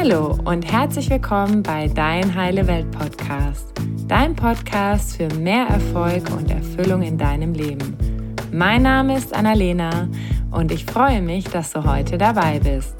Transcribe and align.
Hallo 0.00 0.38
und 0.44 0.62
herzlich 0.62 1.10
willkommen 1.10 1.64
bei 1.64 1.88
Dein 1.88 2.32
Heile 2.36 2.68
Welt 2.68 2.88
Podcast, 2.92 3.72
dein 4.06 4.36
Podcast 4.36 5.16
für 5.16 5.26
mehr 5.34 5.66
Erfolg 5.66 6.30
und 6.30 6.48
Erfüllung 6.52 7.02
in 7.02 7.18
deinem 7.18 7.52
Leben. 7.52 7.98
Mein 8.52 8.82
Name 8.82 9.18
ist 9.18 9.34
Annalena 9.34 10.08
und 10.52 10.70
ich 10.70 10.84
freue 10.84 11.20
mich, 11.20 11.46
dass 11.46 11.72
du 11.72 11.82
heute 11.82 12.16
dabei 12.16 12.60
bist. 12.60 12.94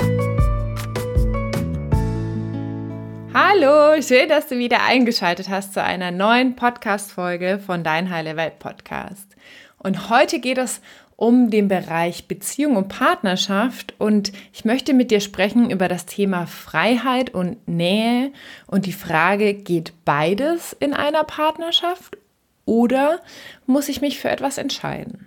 Hallo, 3.33 4.03
schön, 4.03 4.29
dass 4.29 4.49
du 4.49 4.59
wieder 4.59 4.83
eingeschaltet 4.83 5.49
hast 5.49 5.75
zu 5.75 5.83
einer 5.83 6.11
neuen 6.11 6.57
Podcast-Folge 6.57 7.61
von 7.65 7.85
Dein 7.85 8.11
Heile 8.11 8.35
Welt 8.35 8.59
Podcast. 8.59 9.37
Und 9.79 10.11
heute 10.11 10.41
geht 10.41 10.59
es 10.59 10.81
um 11.19 11.51
den 11.51 11.67
Bereich 11.67 12.29
Beziehung 12.29 12.77
und 12.77 12.87
Partnerschaft 12.87 13.93
und 13.99 14.31
ich 14.53 14.65
möchte 14.65 14.95
mit 14.95 15.11
dir 15.11 15.19
sprechen 15.19 15.69
über 15.69 15.89
das 15.89 16.07
Thema 16.07 16.47
Freiheit 16.47 17.35
und 17.35 17.67
Nähe 17.67 18.31
und 18.69 18.87
die 18.87 18.93
Frage, 18.93 19.53
geht 19.53 19.93
beides 20.05 20.77
in 20.79 20.95
einer 20.95 21.25
Partnerschaft 21.25 22.19
oder 22.67 23.21
muss 23.67 23.89
ich 23.89 24.01
mich 24.01 24.21
für 24.21 24.31
etwas 24.31 24.59
entscheiden? 24.59 25.27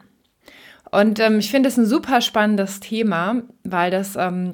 Und 0.91 1.19
ähm, 1.19 1.39
ich 1.39 1.51
finde 1.51 1.67
es 1.67 1.75
ein 1.75 1.85
super 1.85 2.21
spannendes 2.21 2.79
Thema, 2.79 3.41
weil 3.65 3.91
das, 3.91 4.15
ähm, 4.15 4.53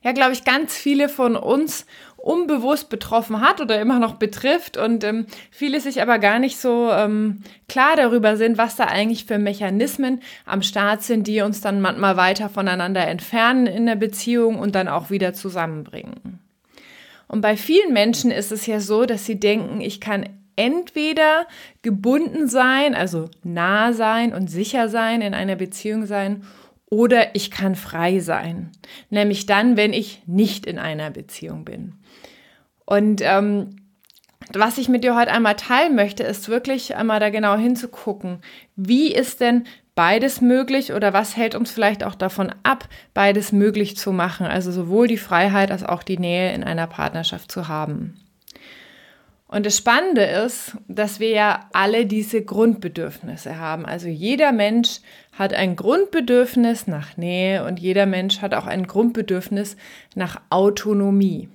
ja, 0.00 0.12
glaube 0.12 0.32
ich, 0.32 0.44
ganz 0.44 0.74
viele 0.74 1.10
von 1.10 1.36
uns 1.36 1.84
unbewusst 2.28 2.90
betroffen 2.90 3.40
hat 3.40 3.62
oder 3.62 3.80
immer 3.80 3.98
noch 3.98 4.16
betrifft 4.16 4.76
und 4.76 5.02
ähm, 5.02 5.24
viele 5.50 5.80
sich 5.80 6.02
aber 6.02 6.18
gar 6.18 6.38
nicht 6.38 6.58
so 6.58 6.90
ähm, 6.92 7.42
klar 7.68 7.96
darüber 7.96 8.36
sind, 8.36 8.58
was 8.58 8.76
da 8.76 8.84
eigentlich 8.84 9.24
für 9.24 9.38
Mechanismen 9.38 10.20
am 10.44 10.60
Start 10.60 11.02
sind, 11.02 11.26
die 11.26 11.40
uns 11.40 11.62
dann 11.62 11.80
manchmal 11.80 12.18
weiter 12.18 12.50
voneinander 12.50 13.06
entfernen 13.08 13.66
in 13.66 13.86
der 13.86 13.96
Beziehung 13.96 14.58
und 14.58 14.74
dann 14.74 14.88
auch 14.88 15.08
wieder 15.08 15.32
zusammenbringen. 15.32 16.38
Und 17.28 17.40
bei 17.40 17.56
vielen 17.56 17.94
Menschen 17.94 18.30
ist 18.30 18.52
es 18.52 18.66
ja 18.66 18.80
so, 18.80 19.06
dass 19.06 19.24
sie 19.24 19.40
denken, 19.40 19.80
ich 19.80 19.98
kann 19.98 20.28
entweder 20.54 21.46
gebunden 21.80 22.46
sein, 22.46 22.94
also 22.94 23.30
nah 23.42 23.94
sein 23.94 24.34
und 24.34 24.50
sicher 24.50 24.90
sein, 24.90 25.22
in 25.22 25.32
einer 25.32 25.56
Beziehung 25.56 26.04
sein, 26.04 26.42
oder 26.90 27.34
ich 27.34 27.50
kann 27.50 27.74
frei 27.74 28.18
sein, 28.20 28.70
nämlich 29.10 29.46
dann, 29.46 29.76
wenn 29.76 29.92
ich 29.92 30.22
nicht 30.26 30.66
in 30.66 30.78
einer 30.78 31.10
Beziehung 31.10 31.64
bin. 31.64 31.94
Und 32.88 33.20
ähm, 33.22 33.76
was 34.54 34.78
ich 34.78 34.88
mit 34.88 35.04
dir 35.04 35.14
heute 35.14 35.30
einmal 35.30 35.56
teilen 35.56 35.94
möchte, 35.94 36.22
ist 36.22 36.48
wirklich 36.48 36.96
einmal 36.96 37.20
da 37.20 37.28
genau 37.28 37.54
hinzugucken, 37.58 38.38
wie 38.76 39.12
ist 39.12 39.42
denn 39.42 39.64
beides 39.94 40.40
möglich 40.40 40.94
oder 40.94 41.12
was 41.12 41.36
hält 41.36 41.54
uns 41.54 41.70
vielleicht 41.70 42.02
auch 42.02 42.14
davon 42.14 42.50
ab, 42.62 42.88
beides 43.12 43.52
möglich 43.52 43.98
zu 43.98 44.10
machen, 44.10 44.46
also 44.46 44.72
sowohl 44.72 45.06
die 45.06 45.18
Freiheit 45.18 45.70
als 45.70 45.84
auch 45.84 46.02
die 46.02 46.16
Nähe 46.16 46.54
in 46.54 46.64
einer 46.64 46.86
Partnerschaft 46.86 47.52
zu 47.52 47.68
haben. 47.68 48.14
Und 49.48 49.66
das 49.66 49.76
Spannende 49.76 50.24
ist, 50.24 50.74
dass 50.88 51.20
wir 51.20 51.28
ja 51.28 51.68
alle 51.74 52.06
diese 52.06 52.42
Grundbedürfnisse 52.42 53.58
haben. 53.58 53.84
Also 53.84 54.08
jeder 54.08 54.52
Mensch 54.52 55.00
hat 55.38 55.52
ein 55.52 55.76
Grundbedürfnis 55.76 56.86
nach 56.86 57.18
Nähe 57.18 57.66
und 57.66 57.80
jeder 57.80 58.06
Mensch 58.06 58.40
hat 58.40 58.54
auch 58.54 58.66
ein 58.66 58.86
Grundbedürfnis 58.86 59.76
nach 60.14 60.40
Autonomie. 60.48 61.50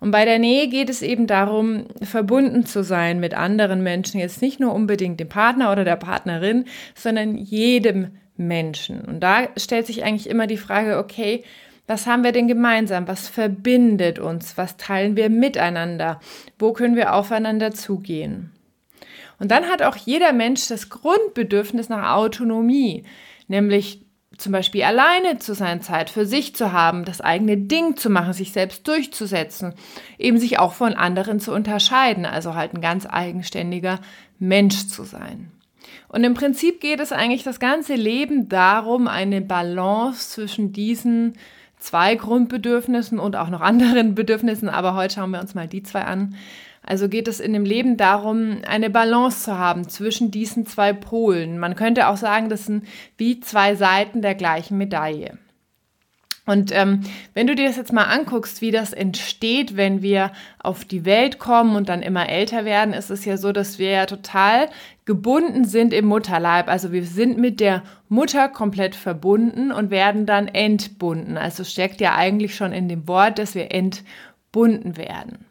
Und 0.00 0.12
bei 0.12 0.24
der 0.24 0.38
Nähe 0.38 0.68
geht 0.68 0.90
es 0.90 1.02
eben 1.02 1.26
darum, 1.26 1.86
verbunden 2.02 2.64
zu 2.64 2.84
sein 2.84 3.18
mit 3.18 3.34
anderen 3.34 3.82
Menschen, 3.82 4.20
jetzt 4.20 4.40
nicht 4.40 4.60
nur 4.60 4.72
unbedingt 4.72 5.18
dem 5.18 5.28
Partner 5.28 5.72
oder 5.72 5.84
der 5.84 5.96
Partnerin, 5.96 6.66
sondern 6.94 7.36
jedem 7.36 8.12
Menschen. 8.36 9.00
Und 9.00 9.20
da 9.20 9.48
stellt 9.56 9.86
sich 9.86 10.04
eigentlich 10.04 10.28
immer 10.28 10.46
die 10.46 10.56
Frage, 10.56 10.98
okay, 10.98 11.42
was 11.88 12.06
haben 12.06 12.22
wir 12.22 12.32
denn 12.32 12.48
gemeinsam? 12.48 13.08
Was 13.08 13.28
verbindet 13.28 14.18
uns? 14.18 14.56
Was 14.56 14.76
teilen 14.76 15.16
wir 15.16 15.30
miteinander? 15.30 16.20
Wo 16.58 16.72
können 16.72 16.96
wir 16.96 17.14
aufeinander 17.14 17.72
zugehen? 17.72 18.52
Und 19.40 19.50
dann 19.50 19.64
hat 19.64 19.82
auch 19.82 19.96
jeder 19.96 20.32
Mensch 20.32 20.68
das 20.68 20.90
Grundbedürfnis 20.90 21.88
nach 21.88 22.14
Autonomie, 22.16 23.04
nämlich 23.46 24.04
zum 24.38 24.52
Beispiel 24.52 24.84
alleine 24.84 25.38
zu 25.38 25.52
sein, 25.52 25.82
Zeit 25.82 26.10
für 26.10 26.24
sich 26.24 26.54
zu 26.54 26.72
haben, 26.72 27.04
das 27.04 27.20
eigene 27.20 27.56
Ding 27.56 27.96
zu 27.96 28.08
machen, 28.08 28.32
sich 28.32 28.52
selbst 28.52 28.86
durchzusetzen, 28.86 29.74
eben 30.16 30.38
sich 30.38 30.58
auch 30.58 30.72
von 30.72 30.94
anderen 30.94 31.40
zu 31.40 31.52
unterscheiden, 31.52 32.24
also 32.24 32.54
halt 32.54 32.72
ein 32.72 32.80
ganz 32.80 33.06
eigenständiger 33.08 33.98
Mensch 34.38 34.86
zu 34.86 35.02
sein. 35.02 35.50
Und 36.08 36.24
im 36.24 36.34
Prinzip 36.34 36.80
geht 36.80 37.00
es 37.00 37.12
eigentlich 37.12 37.42
das 37.42 37.60
ganze 37.60 37.94
Leben 37.94 38.48
darum, 38.48 39.08
eine 39.08 39.40
Balance 39.40 40.30
zwischen 40.30 40.72
diesen 40.72 41.34
zwei 41.78 42.14
Grundbedürfnissen 42.14 43.18
und 43.18 43.36
auch 43.36 43.50
noch 43.50 43.60
anderen 43.60 44.14
Bedürfnissen, 44.14 44.68
aber 44.68 44.94
heute 44.94 45.14
schauen 45.14 45.30
wir 45.30 45.40
uns 45.40 45.54
mal 45.54 45.68
die 45.68 45.82
zwei 45.82 46.04
an. 46.04 46.34
Also 46.88 47.10
geht 47.10 47.28
es 47.28 47.38
in 47.38 47.52
dem 47.52 47.66
Leben 47.66 47.98
darum, 47.98 48.62
eine 48.66 48.88
Balance 48.88 49.44
zu 49.44 49.58
haben 49.58 49.90
zwischen 49.90 50.30
diesen 50.30 50.64
zwei 50.64 50.94
Polen. 50.94 51.58
Man 51.58 51.76
könnte 51.76 52.08
auch 52.08 52.16
sagen, 52.16 52.48
das 52.48 52.64
sind 52.64 52.86
wie 53.18 53.40
zwei 53.40 53.74
Seiten 53.74 54.22
der 54.22 54.34
gleichen 54.34 54.78
Medaille. 54.78 55.36
Und 56.46 56.72
ähm, 56.74 57.02
wenn 57.34 57.46
du 57.46 57.54
dir 57.54 57.66
das 57.66 57.76
jetzt 57.76 57.92
mal 57.92 58.04
anguckst, 58.04 58.62
wie 58.62 58.70
das 58.70 58.94
entsteht, 58.94 59.76
wenn 59.76 60.00
wir 60.00 60.32
auf 60.58 60.86
die 60.86 61.04
Welt 61.04 61.38
kommen 61.38 61.76
und 61.76 61.90
dann 61.90 62.00
immer 62.00 62.26
älter 62.26 62.64
werden, 62.64 62.94
ist 62.94 63.10
es 63.10 63.26
ja 63.26 63.36
so, 63.36 63.52
dass 63.52 63.78
wir 63.78 63.90
ja 63.90 64.06
total 64.06 64.70
gebunden 65.04 65.66
sind 65.66 65.92
im 65.92 66.06
Mutterleib. 66.06 66.68
Also 66.68 66.90
wir 66.90 67.04
sind 67.04 67.36
mit 67.36 67.60
der 67.60 67.82
Mutter 68.08 68.48
komplett 68.48 68.96
verbunden 68.96 69.72
und 69.72 69.90
werden 69.90 70.24
dann 70.24 70.48
entbunden. 70.48 71.36
Also 71.36 71.64
steckt 71.64 72.00
ja 72.00 72.14
eigentlich 72.14 72.54
schon 72.54 72.72
in 72.72 72.88
dem 72.88 73.06
Wort, 73.06 73.38
dass 73.38 73.54
wir 73.54 73.74
entbunden 73.74 74.96
werden. 74.96 75.47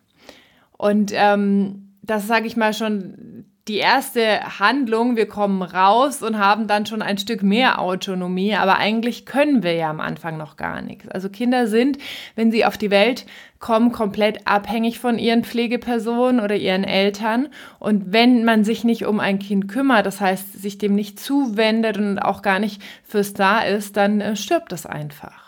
Und 0.77 1.11
ähm, 1.13 1.95
das 2.01 2.27
sage 2.27 2.47
ich 2.47 2.55
mal 2.55 2.73
schon 2.73 3.45
die 3.67 3.77
erste 3.77 4.59
Handlung, 4.59 5.17
wir 5.17 5.27
kommen 5.27 5.61
raus 5.61 6.23
und 6.23 6.37
haben 6.37 6.67
dann 6.67 6.85
schon 6.85 7.01
ein 7.01 7.17
Stück 7.17 7.43
mehr 7.43 7.81
Autonomie, 7.81 8.55
aber 8.55 8.77
eigentlich 8.77 9.25
können 9.25 9.61
wir 9.61 9.73
ja 9.73 9.89
am 9.89 9.99
Anfang 9.99 10.37
noch 10.37 10.55
gar 10.55 10.81
nichts. 10.81 11.07
Also 11.09 11.29
Kinder 11.29 11.67
sind, 11.67 11.97
wenn 12.35 12.51
sie 12.51 12.63
auf 12.63 12.77
die 12.77 12.91
Welt 12.91 13.25
kommen, 13.59 13.91
komplett 13.91 14.47
abhängig 14.47 14.99
von 14.99 15.19
ihren 15.19 15.43
Pflegepersonen 15.43 16.39
oder 16.39 16.55
ihren 16.55 16.83
Eltern. 16.83 17.49
Und 17.79 18.13
wenn 18.13 18.45
man 18.45 18.63
sich 18.63 18.83
nicht 18.83 19.05
um 19.05 19.19
ein 19.19 19.39
Kind 19.39 19.67
kümmert, 19.67 20.05
das 20.05 20.21
heißt, 20.21 20.53
sich 20.53 20.77
dem 20.77 20.95
nicht 20.95 21.19
zuwendet 21.19 21.97
und 21.97 22.19
auch 22.19 22.41
gar 22.41 22.59
nicht 22.59 22.81
fürs 23.03 23.33
da 23.33 23.59
ist, 23.59 23.97
dann 23.97 24.21
äh, 24.21 24.35
stirbt 24.35 24.71
es 24.71 24.85
einfach. 24.85 25.46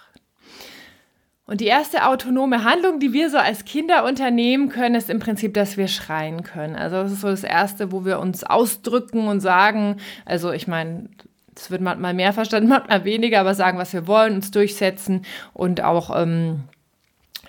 Und 1.49 1.61
die 1.61 1.65
erste 1.65 2.05
autonome 2.05 2.63
Handlung, 2.63 2.99
die 2.99 3.11
wir 3.11 3.31
so 3.31 3.39
als 3.39 3.65
Kinder 3.65 4.05
unternehmen 4.05 4.69
können, 4.69 4.93
ist 4.93 5.09
im 5.09 5.17
Prinzip, 5.17 5.55
dass 5.55 5.77
wir 5.77 5.87
schreien 5.87 6.43
können. 6.43 6.75
Also 6.75 6.97
das 6.97 7.11
ist 7.11 7.21
so 7.21 7.27
das 7.27 7.43
Erste, 7.43 7.91
wo 7.91 8.05
wir 8.05 8.19
uns 8.19 8.43
ausdrücken 8.43 9.27
und 9.27 9.39
sagen, 9.39 9.97
also 10.25 10.51
ich 10.51 10.67
meine, 10.67 11.09
es 11.55 11.71
wird 11.71 11.81
manchmal 11.81 12.13
mehr 12.13 12.33
verstanden, 12.33 12.69
manchmal 12.69 13.03
weniger, 13.03 13.39
aber 13.39 13.55
sagen, 13.55 13.79
was 13.79 13.93
wir 13.93 14.05
wollen, 14.05 14.35
uns 14.35 14.51
durchsetzen 14.51 15.25
und 15.53 15.81
auch 15.81 16.15
ähm, 16.15 16.65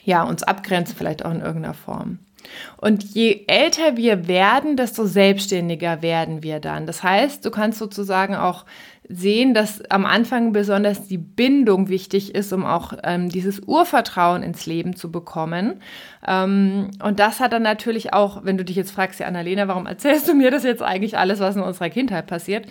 ja, 0.03 0.23
uns 0.23 0.45
abgrenzen, 0.45 0.97
vielleicht 0.97 1.23
auch 1.23 1.33
in 1.33 1.43
irgendeiner 1.43 1.75
Form. 1.75 2.21
Und 2.77 3.03
je 3.03 3.45
älter 3.47 3.97
wir 3.97 4.29
werden, 4.29 4.77
desto 4.77 5.05
selbstständiger 5.05 6.03
werden 6.03 6.43
wir 6.43 6.61
dann. 6.61 6.87
Das 6.87 7.03
heißt, 7.03 7.45
du 7.45 7.51
kannst 7.51 7.79
sozusagen 7.79 8.35
auch 8.35 8.65
sehen, 9.13 9.55
dass 9.55 9.83
am 9.91 10.07
Anfang 10.07 10.53
besonders 10.53 11.09
die 11.09 11.19
Bindung 11.19 11.89
wichtig 11.89 12.35
ist, 12.35 12.53
um 12.53 12.65
auch 12.65 12.93
ähm, 13.03 13.29
dieses 13.29 13.61
Urvertrauen 13.61 14.43
ins 14.43 14.67
Leben 14.67 14.95
zu 14.95 15.11
bekommen. 15.11 15.81
Ähm, 16.27 16.91
und 17.03 17.19
das 17.19 17.41
hat 17.41 17.53
dann 17.53 17.63
natürlich 17.63 18.15
auch, 18.15 18.45
wenn 18.45 18.57
du 18.57 18.65
dich 18.65 18.77
jetzt 18.77 18.93
fragst, 18.93 19.19
ja, 19.19 19.27
Annalena, 19.27 19.67
warum 19.67 19.87
erzählst 19.87 20.29
du 20.29 20.35
mir 20.35 20.53
das 20.53 20.63
jetzt 20.63 20.83
eigentlich 20.83 21.19
alles, 21.19 21.41
was 21.41 21.57
in 21.57 21.63
unserer 21.63 21.91
Kindheit 21.91 22.29
passiert? 22.29 22.67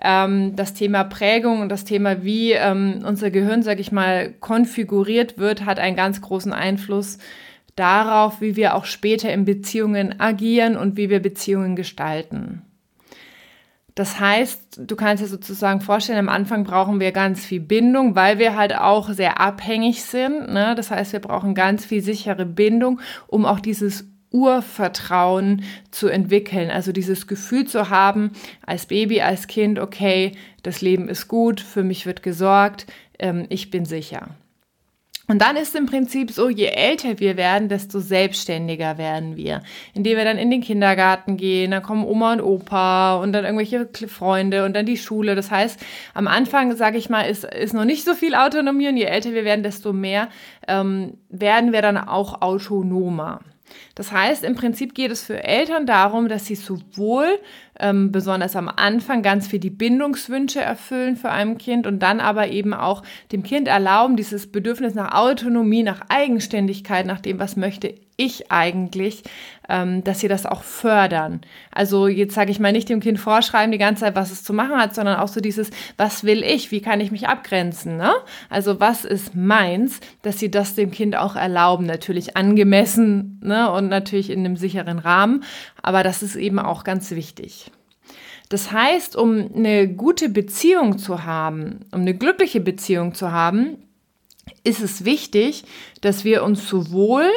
Ähm, 0.00 0.54
das 0.56 0.74
Thema 0.74 1.04
Prägung 1.04 1.60
und 1.60 1.70
das 1.70 1.84
Thema, 1.84 2.22
wie 2.22 2.52
ähm, 2.52 3.02
unser 3.06 3.30
Gehirn, 3.30 3.62
sag 3.62 3.80
ich 3.80 3.90
mal, 3.90 4.34
konfiguriert 4.40 5.38
wird, 5.38 5.64
hat 5.64 5.78
einen 5.78 5.96
ganz 5.96 6.20
großen 6.20 6.52
Einfluss 6.52 7.18
darauf, 7.78 8.40
wie 8.40 8.56
wir 8.56 8.74
auch 8.74 8.84
später 8.84 9.32
in 9.32 9.44
Beziehungen 9.44 10.20
agieren 10.20 10.76
und 10.76 10.96
wie 10.96 11.10
wir 11.10 11.20
Beziehungen 11.20 11.76
gestalten. 11.76 12.62
Das 13.98 14.20
heißt, 14.20 14.82
du 14.86 14.94
kannst 14.94 15.24
dir 15.24 15.26
sozusagen 15.26 15.80
vorstellen, 15.80 16.20
am 16.20 16.28
Anfang 16.28 16.62
brauchen 16.62 17.00
wir 17.00 17.10
ganz 17.10 17.44
viel 17.44 17.58
Bindung, 17.58 18.14
weil 18.14 18.38
wir 18.38 18.56
halt 18.56 18.76
auch 18.76 19.10
sehr 19.10 19.40
abhängig 19.40 20.04
sind. 20.04 20.52
Ne? 20.52 20.76
Das 20.76 20.92
heißt, 20.92 21.12
wir 21.12 21.20
brauchen 21.20 21.54
ganz 21.56 21.84
viel 21.84 22.00
sichere 22.00 22.46
Bindung, 22.46 23.00
um 23.26 23.44
auch 23.44 23.58
dieses 23.58 24.06
Urvertrauen 24.30 25.64
zu 25.90 26.06
entwickeln. 26.06 26.70
Also 26.70 26.92
dieses 26.92 27.26
Gefühl 27.26 27.66
zu 27.66 27.90
haben, 27.90 28.30
als 28.64 28.86
Baby, 28.86 29.20
als 29.20 29.48
Kind, 29.48 29.80
okay, 29.80 30.32
das 30.62 30.80
Leben 30.80 31.08
ist 31.08 31.26
gut, 31.26 31.60
für 31.60 31.82
mich 31.82 32.06
wird 32.06 32.22
gesorgt, 32.22 32.86
ähm, 33.18 33.46
ich 33.48 33.70
bin 33.70 33.84
sicher. 33.84 34.28
Und 35.30 35.42
dann 35.42 35.56
ist 35.56 35.76
im 35.76 35.84
Prinzip 35.84 36.30
so, 36.30 36.48
je 36.48 36.68
älter 36.68 37.20
wir 37.20 37.36
werden, 37.36 37.68
desto 37.68 38.00
selbstständiger 38.00 38.96
werden 38.96 39.36
wir. 39.36 39.62
Indem 39.92 40.16
wir 40.16 40.24
dann 40.24 40.38
in 40.38 40.50
den 40.50 40.62
Kindergarten 40.62 41.36
gehen, 41.36 41.70
dann 41.70 41.82
kommen 41.82 42.04
Oma 42.04 42.32
und 42.32 42.40
Opa 42.40 43.16
und 43.16 43.32
dann 43.32 43.44
irgendwelche 43.44 43.88
Freunde 44.08 44.64
und 44.64 44.74
dann 44.74 44.86
die 44.86 44.96
Schule. 44.96 45.34
Das 45.34 45.50
heißt, 45.50 45.78
am 46.14 46.28
Anfang, 46.28 46.74
sage 46.76 46.96
ich 46.96 47.10
mal, 47.10 47.22
ist, 47.22 47.44
ist 47.44 47.74
noch 47.74 47.84
nicht 47.84 48.06
so 48.06 48.14
viel 48.14 48.34
Autonomie 48.34 48.88
und 48.88 48.96
je 48.96 49.04
älter 49.04 49.32
wir 49.32 49.44
werden, 49.44 49.62
desto 49.62 49.92
mehr 49.92 50.28
ähm, 50.66 51.18
werden 51.28 51.72
wir 51.72 51.82
dann 51.82 51.98
auch 51.98 52.40
autonomer. 52.40 53.40
Das 53.94 54.12
heißt, 54.12 54.44
im 54.44 54.54
Prinzip 54.54 54.94
geht 54.94 55.10
es 55.10 55.22
für 55.22 55.42
Eltern 55.42 55.86
darum, 55.86 56.28
dass 56.28 56.46
sie 56.46 56.54
sowohl 56.54 57.26
ähm, 57.78 58.12
besonders 58.12 58.56
am 58.56 58.68
Anfang 58.68 59.22
ganz 59.22 59.48
viel 59.48 59.58
die 59.58 59.70
Bindungswünsche 59.70 60.60
erfüllen 60.60 61.16
für 61.16 61.30
ein 61.30 61.58
Kind 61.58 61.86
und 61.86 62.00
dann 62.00 62.20
aber 62.20 62.48
eben 62.48 62.74
auch 62.74 63.02
dem 63.32 63.42
Kind 63.42 63.68
erlauben, 63.68 64.16
dieses 64.16 64.50
Bedürfnis 64.50 64.94
nach 64.94 65.14
Autonomie, 65.14 65.82
nach 65.82 66.02
Eigenständigkeit, 66.08 67.06
nach 67.06 67.20
dem, 67.20 67.38
was 67.38 67.56
möchte 67.56 67.94
ich 68.18 68.50
eigentlich, 68.50 69.22
ähm, 69.68 70.02
dass 70.04 70.20
sie 70.20 70.28
das 70.28 70.44
auch 70.44 70.62
fördern. 70.62 71.40
Also 71.70 72.08
jetzt 72.08 72.34
sage 72.34 72.50
ich 72.50 72.58
mal 72.58 72.72
nicht 72.72 72.88
dem 72.88 73.00
Kind 73.00 73.18
vorschreiben 73.18 73.70
die 73.70 73.78
ganze 73.78 74.00
Zeit, 74.00 74.16
was 74.16 74.32
es 74.32 74.42
zu 74.42 74.52
machen 74.52 74.76
hat, 74.76 74.94
sondern 74.94 75.20
auch 75.20 75.28
so 75.28 75.40
dieses, 75.40 75.70
was 75.96 76.24
will 76.24 76.42
ich, 76.42 76.70
wie 76.70 76.82
kann 76.82 77.00
ich 77.00 77.12
mich 77.12 77.28
abgrenzen, 77.28 77.96
ne? 77.96 78.12
Also 78.50 78.80
was 78.80 79.04
ist 79.04 79.36
meins, 79.36 80.00
dass 80.22 80.38
sie 80.38 80.50
das 80.50 80.74
dem 80.74 80.90
Kind 80.90 81.16
auch 81.16 81.36
erlauben, 81.36 81.86
natürlich 81.86 82.36
angemessen 82.36 83.40
ne? 83.42 83.70
und 83.70 83.88
natürlich 83.88 84.30
in 84.30 84.40
einem 84.40 84.56
sicheren 84.56 84.98
Rahmen, 84.98 85.44
aber 85.80 86.02
das 86.02 86.22
ist 86.22 86.34
eben 86.34 86.58
auch 86.58 86.82
ganz 86.82 87.12
wichtig. 87.12 87.70
Das 88.48 88.72
heißt, 88.72 89.14
um 89.14 89.54
eine 89.54 89.88
gute 89.88 90.28
Beziehung 90.28 90.98
zu 90.98 91.24
haben, 91.24 91.80
um 91.92 92.00
eine 92.00 92.14
glückliche 92.14 92.60
Beziehung 92.60 93.14
zu 93.14 93.30
haben, 93.30 93.76
ist 94.64 94.80
es 94.80 95.04
wichtig, 95.04 95.64
dass 96.00 96.24
wir 96.24 96.42
uns 96.42 96.68
sowohl 96.68 97.28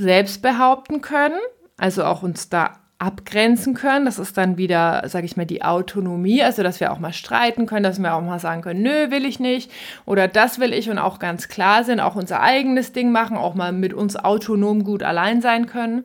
selbst 0.00 0.42
behaupten 0.42 1.00
können, 1.00 1.38
also 1.76 2.04
auch 2.04 2.22
uns 2.22 2.48
da 2.48 2.80
abgrenzen 2.98 3.74
können. 3.74 4.04
Das 4.04 4.18
ist 4.18 4.36
dann 4.36 4.58
wieder, 4.58 5.02
sage 5.06 5.24
ich 5.24 5.36
mal, 5.36 5.46
die 5.46 5.62
Autonomie, 5.62 6.42
also 6.42 6.62
dass 6.62 6.80
wir 6.80 6.92
auch 6.92 6.98
mal 6.98 7.12
streiten 7.12 7.66
können, 7.66 7.82
dass 7.82 7.98
wir 7.98 8.14
auch 8.14 8.20
mal 8.20 8.38
sagen 8.38 8.62
können, 8.62 8.82
nö, 8.82 9.10
will 9.10 9.24
ich 9.24 9.40
nicht 9.40 9.70
oder 10.04 10.28
das 10.28 10.58
will 10.58 10.74
ich 10.74 10.90
und 10.90 10.98
auch 10.98 11.18
ganz 11.18 11.48
klar 11.48 11.82
sind, 11.84 12.00
auch 12.00 12.14
unser 12.14 12.40
eigenes 12.40 12.92
Ding 12.92 13.10
machen, 13.10 13.36
auch 13.36 13.54
mal 13.54 13.72
mit 13.72 13.94
uns 13.94 14.16
autonom 14.16 14.84
gut 14.84 15.02
allein 15.02 15.40
sein 15.40 15.66
können. 15.66 16.04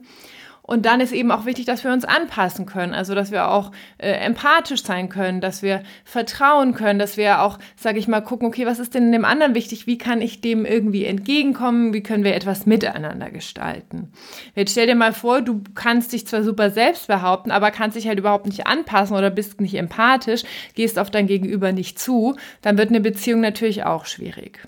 Und 0.67 0.87
dann 0.87 0.99
ist 0.99 1.11
eben 1.11 1.31
auch 1.31 1.45
wichtig, 1.45 1.65
dass 1.65 1.83
wir 1.83 1.93
uns 1.93 2.05
anpassen 2.05 2.65
können, 2.65 2.95
also 2.95 3.13
dass 3.13 3.29
wir 3.29 3.49
auch 3.49 3.71
äh, 3.99 4.11
empathisch 4.13 4.83
sein 4.83 5.09
können, 5.09 5.39
dass 5.39 5.61
wir 5.61 5.83
vertrauen 6.03 6.73
können, 6.73 6.97
dass 6.97 7.17
wir 7.17 7.41
auch, 7.43 7.59
sage 7.75 7.99
ich 7.99 8.07
mal, 8.07 8.21
gucken, 8.21 8.47
okay, 8.47 8.65
was 8.65 8.79
ist 8.79 8.95
denn 8.95 9.11
dem 9.11 9.25
anderen 9.25 9.53
wichtig? 9.53 9.85
Wie 9.85 9.99
kann 9.99 10.21
ich 10.21 10.41
dem 10.41 10.65
irgendwie 10.65 11.05
entgegenkommen? 11.05 11.93
Wie 11.93 12.01
können 12.01 12.23
wir 12.23 12.33
etwas 12.33 12.65
miteinander 12.65 13.29
gestalten? 13.29 14.11
Jetzt 14.55 14.71
stell 14.71 14.87
dir 14.87 14.95
mal 14.95 15.13
vor, 15.13 15.41
du 15.41 15.61
kannst 15.75 16.13
dich 16.13 16.25
zwar 16.25 16.41
super 16.43 16.71
selbst 16.71 17.07
behaupten, 17.07 17.51
aber 17.51 17.69
kannst 17.69 17.95
dich 17.95 18.07
halt 18.07 18.17
überhaupt 18.17 18.47
nicht 18.47 18.65
anpassen 18.65 19.15
oder 19.15 19.29
bist 19.29 19.61
nicht 19.61 19.75
empathisch, 19.75 20.43
gehst 20.73 20.97
auf 20.97 21.11
dein 21.11 21.27
Gegenüber 21.27 21.73
nicht 21.73 21.99
zu, 21.99 22.37
dann 22.63 22.79
wird 22.79 22.89
eine 22.89 23.01
Beziehung 23.01 23.39
natürlich 23.39 23.83
auch 23.83 24.05
schwierig. 24.05 24.59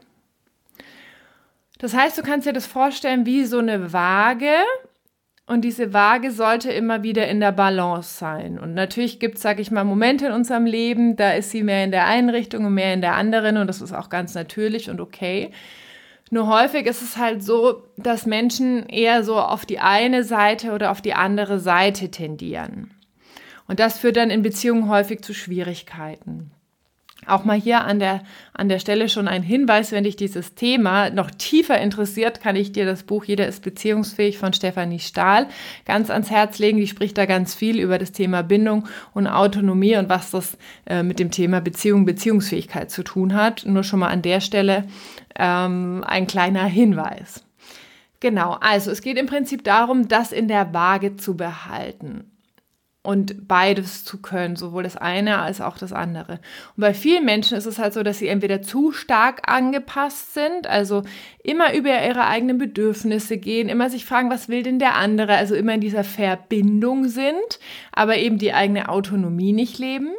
Das 1.80 1.96
heißt, 1.96 2.18
du 2.18 2.22
kannst 2.22 2.48
dir 2.48 2.54
das 2.54 2.68
vorstellen 2.68 3.26
wie 3.26 3.46
so 3.46 3.60
eine 3.60 3.94
Waage, 3.94 4.52
und 5.48 5.62
diese 5.62 5.94
Waage 5.94 6.32
sollte 6.32 6.72
immer 6.72 7.04
wieder 7.04 7.28
in 7.30 7.40
der 7.40 7.54
Balance 7.54 8.18
sein. 8.18 8.60
Und 8.60 8.74
natürlich 8.74 9.18
gibt 9.18 9.38
es, 9.38 9.42
sage 9.42 9.62
ich 9.62 9.72
mal, 9.72 9.86
Momente 9.86 10.28
in 10.28 10.34
unserem 10.34 10.66
Leben, 10.66 11.16
da 11.16 11.32
ist 11.32 11.52
sie 11.52 11.64
mehr 11.64 11.86
in 11.86 11.92
der 11.92 12.06
einen 12.06 12.30
Richtung 12.30 12.66
und 12.66 12.74
mehr 12.74 12.94
in 12.94 13.00
der 13.00 13.16
anderen. 13.16 13.56
Und 13.56 13.68
das 13.68 13.82
ist 13.82 13.94
auch 13.94 14.10
ganz 14.10 14.36
natürlich 14.36 14.90
und 14.90 15.00
okay. 15.00 15.52
Nur 16.30 16.48
häufig 16.48 16.86
ist 16.86 17.02
es 17.02 17.16
halt 17.16 17.42
so, 17.42 17.84
dass 17.96 18.26
Menschen 18.26 18.90
eher 18.90 19.24
so 19.24 19.40
auf 19.40 19.66
die 19.66 19.80
eine 19.80 20.26
Seite 20.26 20.74
oder 20.74 20.92
auf 20.92 21.02
die 21.02 21.14
andere 21.14 21.60
Seite 21.60 22.12
tendieren. 22.12 22.92
Und 23.70 23.80
das 23.80 24.00
führt 24.00 24.18
dann 24.18 24.30
in 24.30 24.42
Beziehungen 24.42 24.90
häufig 24.90 25.22
zu 25.22 25.34
Schwierigkeiten. 25.34 26.52
Auch 27.28 27.44
mal 27.44 27.60
hier 27.60 27.84
an 27.84 28.00
der, 28.00 28.22
an 28.54 28.70
der 28.70 28.80
Stelle 28.80 29.10
schon 29.10 29.28
ein 29.28 29.44
Hinweis, 29.44 29.92
wenn 29.92 30.06
dich 30.06 30.16
dieses 30.16 30.56
Thema 30.56 31.10
noch 31.10 31.30
tiefer 31.30 31.80
interessiert, 31.80 32.42
kann 32.42 32.56
ich 32.56 32.72
dir 32.72 32.86
das 32.86 33.04
Buch 33.04 33.26
Jeder 33.26 33.48
ist 33.48 33.64
beziehungsfähig 33.64 34.38
von 34.38 34.54
Stefanie 34.54 35.00
Stahl 35.00 35.48
ganz 35.86 36.10
ans 36.10 36.32
Herz 36.32 36.60
legen. 36.60 36.78
Die 36.78 36.88
spricht 36.88 37.18
da 37.18 37.26
ganz 37.26 37.54
viel 37.54 37.80
über 37.80 37.98
das 37.98 38.12
Thema 38.12 38.44
Bindung 38.44 38.88
und 39.14 39.28
Autonomie 39.28 39.98
und 39.98 40.10
was 40.10 40.32
das 40.32 40.58
äh, 40.86 41.04
mit 41.04 41.20
dem 41.20 41.32
Thema 41.32 41.60
Beziehung, 41.60 42.06
Beziehungsfähigkeit 42.06 42.90
zu 42.90 43.04
tun 43.04 43.34
hat. 43.34 43.66
Nur 43.66 43.84
schon 43.84 44.00
mal 44.00 44.10
an 44.10 44.22
der 44.22 44.40
Stelle 44.40 44.86
ähm, 45.38 46.04
ein 46.08 46.28
kleiner 46.28 46.66
Hinweis. 46.66 47.44
Genau, 48.20 48.58
also 48.62 48.90
es 48.90 49.02
geht 49.02 49.18
im 49.18 49.28
Prinzip 49.28 49.64
darum, 49.64 50.08
das 50.08 50.32
in 50.32 50.48
der 50.48 50.74
Waage 50.74 51.18
zu 51.18 51.38
behalten 51.38 52.32
und 53.08 53.48
beides 53.48 54.04
zu 54.04 54.22
können, 54.22 54.58
sowohl 54.58 54.84
das 54.84 54.98
eine 54.98 55.40
als 55.40 55.62
auch 55.62 55.78
das 55.78 55.94
andere. 55.94 56.42
Und 56.76 56.82
bei 56.82 56.94
vielen 56.94 57.24
Menschen 57.24 57.58
ist 57.58 57.66
es 57.66 57.80
halt 57.80 57.94
so, 57.94 58.04
dass 58.04 58.20
sie 58.20 58.28
entweder 58.28 58.62
zu 58.62 58.92
stark 58.92 59.50
angepasst 59.50 60.34
sind, 60.34 60.68
also 60.68 61.04
immer 61.42 61.74
über 61.74 62.06
ihre 62.06 62.28
eigenen 62.28 62.58
Bedürfnisse 62.58 63.38
gehen, 63.38 63.70
immer 63.70 63.90
sich 63.90 64.04
fragen, 64.04 64.30
was 64.30 64.50
will 64.50 64.62
denn 64.62 64.78
der 64.78 64.96
andere, 64.96 65.36
also 65.38 65.56
immer 65.56 65.74
in 65.74 65.80
dieser 65.80 66.04
Verbindung 66.04 67.08
sind, 67.08 67.60
aber 67.94 68.18
eben 68.18 68.40
die 68.40 68.52
eigene 68.52 68.90
Autonomie 68.90 69.54
nicht 69.54 69.80
leben. 69.80 70.10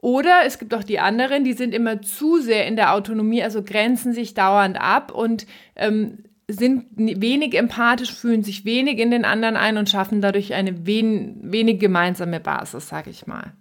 Oder 0.00 0.46
es 0.46 0.58
gibt 0.58 0.72
auch 0.72 0.84
die 0.84 1.00
anderen, 1.00 1.44
die 1.44 1.52
sind 1.52 1.74
immer 1.74 2.00
zu 2.00 2.40
sehr 2.40 2.66
in 2.66 2.76
der 2.76 2.94
Autonomie, 2.94 3.42
also 3.42 3.62
grenzen 3.62 4.14
sich 4.14 4.32
dauernd 4.32 4.80
ab 4.80 5.12
und 5.12 5.46
ähm, 5.74 6.24
sind 6.48 6.86
wenig 6.96 7.54
empathisch, 7.54 8.12
fühlen 8.12 8.44
sich 8.44 8.64
wenig 8.64 8.98
in 8.98 9.10
den 9.10 9.24
anderen 9.24 9.56
ein 9.56 9.78
und 9.78 9.90
schaffen 9.90 10.20
dadurch 10.20 10.54
eine 10.54 10.86
wen, 10.86 11.38
wenig 11.42 11.80
gemeinsame 11.80 12.38
Basis, 12.38 12.88
sag 12.88 13.08
ich 13.08 13.26
mal. 13.26 13.52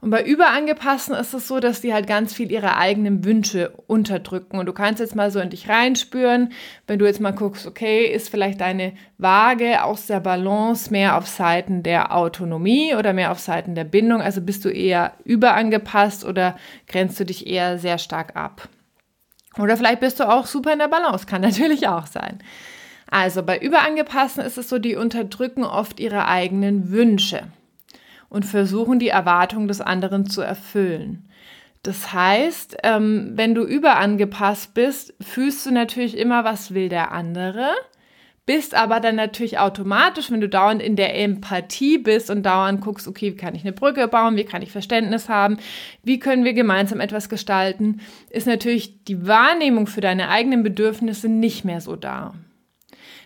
Und 0.00 0.10
bei 0.10 0.24
Überangepassten 0.24 1.14
ist 1.14 1.32
es 1.32 1.48
so, 1.48 1.58
dass 1.58 1.80
die 1.80 1.94
halt 1.94 2.06
ganz 2.06 2.34
viel 2.34 2.52
ihre 2.52 2.76
eigenen 2.76 3.24
Wünsche 3.24 3.70
unterdrücken. 3.86 4.58
Und 4.58 4.66
du 4.66 4.72
kannst 4.72 5.00
jetzt 5.00 5.16
mal 5.16 5.30
so 5.30 5.40
in 5.40 5.50
dich 5.50 5.68
reinspüren, 5.68 6.52
wenn 6.86 6.98
du 6.98 7.06
jetzt 7.06 7.20
mal 7.20 7.30
guckst, 7.30 7.66
okay, 7.66 8.04
ist 8.04 8.28
vielleicht 8.28 8.60
deine 8.60 8.92
Waage 9.16 9.82
aus 9.82 10.06
der 10.06 10.20
Balance 10.20 10.90
mehr 10.90 11.16
auf 11.16 11.26
Seiten 11.26 11.82
der 11.82 12.14
Autonomie 12.14 12.94
oder 12.94 13.14
mehr 13.14 13.32
auf 13.32 13.38
Seiten 13.38 13.74
der 13.74 13.84
Bindung? 13.84 14.20
Also 14.20 14.42
bist 14.42 14.64
du 14.64 14.68
eher 14.68 15.14
überangepasst 15.24 16.24
oder 16.24 16.56
grenzt 16.88 17.18
du 17.18 17.24
dich 17.24 17.46
eher 17.46 17.78
sehr 17.78 17.98
stark 17.98 18.36
ab? 18.36 18.68
Oder 19.58 19.76
vielleicht 19.76 20.00
bist 20.00 20.20
du 20.20 20.28
auch 20.28 20.46
super 20.46 20.72
in 20.72 20.78
der 20.78 20.88
Balance, 20.88 21.26
kann 21.26 21.40
natürlich 21.42 21.88
auch 21.88 22.06
sein. 22.06 22.38
Also 23.08 23.42
bei 23.42 23.58
Überangepassten 23.58 24.44
ist 24.44 24.58
es 24.58 24.68
so, 24.68 24.78
die 24.78 24.96
unterdrücken 24.96 25.64
oft 25.64 26.00
ihre 26.00 26.26
eigenen 26.26 26.90
Wünsche 26.90 27.42
und 28.28 28.44
versuchen 28.44 28.98
die 28.98 29.08
Erwartungen 29.08 29.68
des 29.68 29.80
anderen 29.80 30.26
zu 30.26 30.42
erfüllen. 30.42 31.28
Das 31.82 32.12
heißt, 32.12 32.78
ähm, 32.82 33.32
wenn 33.34 33.54
du 33.54 33.62
überangepasst 33.62 34.74
bist, 34.74 35.14
fühlst 35.20 35.64
du 35.66 35.70
natürlich 35.70 36.16
immer, 36.16 36.42
was 36.42 36.74
will 36.74 36.88
der 36.88 37.12
andere 37.12 37.68
bist 38.46 38.74
aber 38.74 39.00
dann 39.00 39.16
natürlich 39.16 39.58
automatisch, 39.58 40.30
wenn 40.30 40.40
du 40.40 40.48
dauernd 40.48 40.80
in 40.80 40.94
der 40.94 41.18
Empathie 41.18 41.98
bist 41.98 42.30
und 42.30 42.44
dauernd 42.44 42.80
guckst, 42.80 43.08
okay, 43.08 43.32
wie 43.32 43.36
kann 43.36 43.56
ich 43.56 43.62
eine 43.62 43.72
Brücke 43.72 44.06
bauen, 44.06 44.36
wie 44.36 44.44
kann 44.44 44.62
ich 44.62 44.70
Verständnis 44.70 45.28
haben, 45.28 45.58
wie 46.04 46.20
können 46.20 46.44
wir 46.44 46.54
gemeinsam 46.54 47.00
etwas 47.00 47.28
gestalten, 47.28 48.00
ist 48.30 48.46
natürlich 48.46 49.04
die 49.04 49.26
Wahrnehmung 49.26 49.88
für 49.88 50.00
deine 50.00 50.28
eigenen 50.28 50.62
Bedürfnisse 50.62 51.28
nicht 51.28 51.64
mehr 51.64 51.80
so 51.80 51.96
da. 51.96 52.34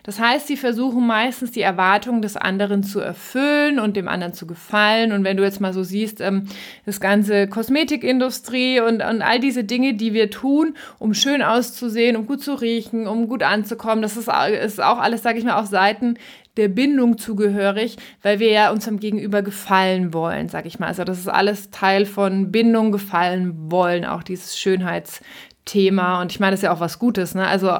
Das 0.03 0.19
heißt, 0.19 0.47
sie 0.47 0.57
versuchen 0.57 1.05
meistens 1.05 1.51
die 1.51 1.61
Erwartungen 1.61 2.21
des 2.21 2.37
anderen 2.37 2.83
zu 2.83 2.99
erfüllen 2.99 3.79
und 3.79 3.95
dem 3.95 4.07
anderen 4.07 4.33
zu 4.33 4.47
gefallen. 4.47 5.11
Und 5.11 5.23
wenn 5.23 5.37
du 5.37 5.43
jetzt 5.43 5.61
mal 5.61 5.73
so 5.73 5.83
siehst, 5.83 6.21
ähm, 6.21 6.47
das 6.85 6.99
ganze 6.99 7.47
Kosmetikindustrie 7.47 8.79
und, 8.79 9.03
und 9.03 9.21
all 9.21 9.39
diese 9.39 9.63
Dinge, 9.63 9.93
die 9.93 10.13
wir 10.13 10.29
tun, 10.29 10.75
um 10.99 11.13
schön 11.13 11.41
auszusehen, 11.41 12.15
um 12.15 12.25
gut 12.25 12.41
zu 12.41 12.53
riechen, 12.53 13.07
um 13.07 13.27
gut 13.27 13.43
anzukommen, 13.43 14.01
das 14.01 14.17
ist, 14.17 14.29
ist 14.63 14.81
auch 14.81 14.97
alles, 14.97 15.21
sage 15.23 15.37
ich 15.37 15.45
mal, 15.45 15.59
auf 15.59 15.67
Seiten 15.67 16.15
der 16.57 16.67
Bindung 16.67 17.17
zugehörig, 17.17 17.97
weil 18.21 18.39
wir 18.39 18.51
ja 18.51 18.71
unserem 18.71 18.99
Gegenüber 18.99 19.41
gefallen 19.41 20.13
wollen, 20.13 20.49
sage 20.49 20.67
ich 20.67 20.79
mal. 20.79 20.87
Also 20.87 21.03
das 21.03 21.19
ist 21.19 21.29
alles 21.29 21.69
Teil 21.69 22.05
von 22.05 22.51
Bindung, 22.51 22.91
gefallen 22.91 23.71
wollen, 23.71 24.05
auch 24.05 24.23
dieses 24.23 24.57
Schönheitsthema. 24.57 26.21
Und 26.21 26.31
ich 26.31 26.39
meine, 26.39 26.51
das 26.51 26.59
ist 26.59 26.63
ja 26.63 26.73
auch 26.73 26.81
was 26.81 26.99
Gutes, 26.99 27.35
ne? 27.35 27.47
Also 27.47 27.79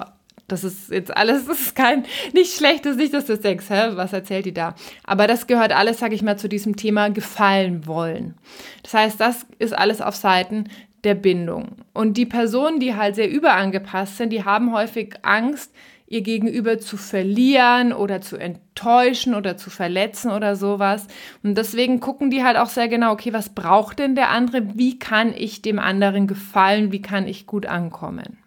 das 0.51 0.63
ist 0.63 0.91
jetzt 0.91 1.15
alles, 1.15 1.45
das 1.47 1.59
ist 1.59 1.75
kein, 1.75 2.05
nicht 2.33 2.55
schlecht, 2.55 2.85
das 2.85 2.93
ist 2.93 2.99
nicht, 2.99 3.13
dass 3.13 3.25
du 3.25 3.37
denkst, 3.37 3.69
hä, 3.69 3.91
was 3.93 4.13
erzählt 4.13 4.45
die 4.45 4.53
da? 4.53 4.75
Aber 5.03 5.27
das 5.27 5.47
gehört 5.47 5.71
alles, 5.71 5.99
sag 5.99 6.13
ich 6.13 6.21
mal, 6.21 6.37
zu 6.37 6.49
diesem 6.49 6.75
Thema 6.75 7.09
gefallen 7.09 7.87
wollen. 7.87 8.35
Das 8.83 8.93
heißt, 8.93 9.19
das 9.19 9.45
ist 9.59 9.77
alles 9.77 10.01
auf 10.01 10.15
Seiten 10.15 10.65
der 11.03 11.15
Bindung. 11.15 11.77
Und 11.93 12.17
die 12.17 12.25
Personen, 12.25 12.79
die 12.79 12.95
halt 12.95 13.15
sehr 13.15 13.29
überangepasst 13.29 14.17
sind, 14.17 14.31
die 14.31 14.45
haben 14.45 14.73
häufig 14.73 15.15
Angst, 15.23 15.73
ihr 16.11 16.21
Gegenüber 16.21 16.77
zu 16.77 16.97
verlieren 16.97 17.93
oder 17.93 18.19
zu 18.19 18.35
enttäuschen 18.35 19.33
oder 19.33 19.55
zu 19.55 19.69
verletzen 19.69 20.29
oder 20.29 20.57
sowas. 20.57 21.07
Und 21.41 21.57
deswegen 21.57 22.01
gucken 22.01 22.29
die 22.29 22.43
halt 22.43 22.57
auch 22.57 22.67
sehr 22.67 22.89
genau, 22.89 23.13
okay, 23.13 23.31
was 23.31 23.49
braucht 23.49 23.99
denn 23.99 24.15
der 24.15 24.29
andere? 24.29 24.75
Wie 24.75 24.99
kann 24.99 25.33
ich 25.33 25.61
dem 25.61 25.79
anderen 25.79 26.27
gefallen? 26.27 26.91
Wie 26.91 27.01
kann 27.01 27.27
ich 27.27 27.47
gut 27.47 27.65
ankommen? 27.65 28.37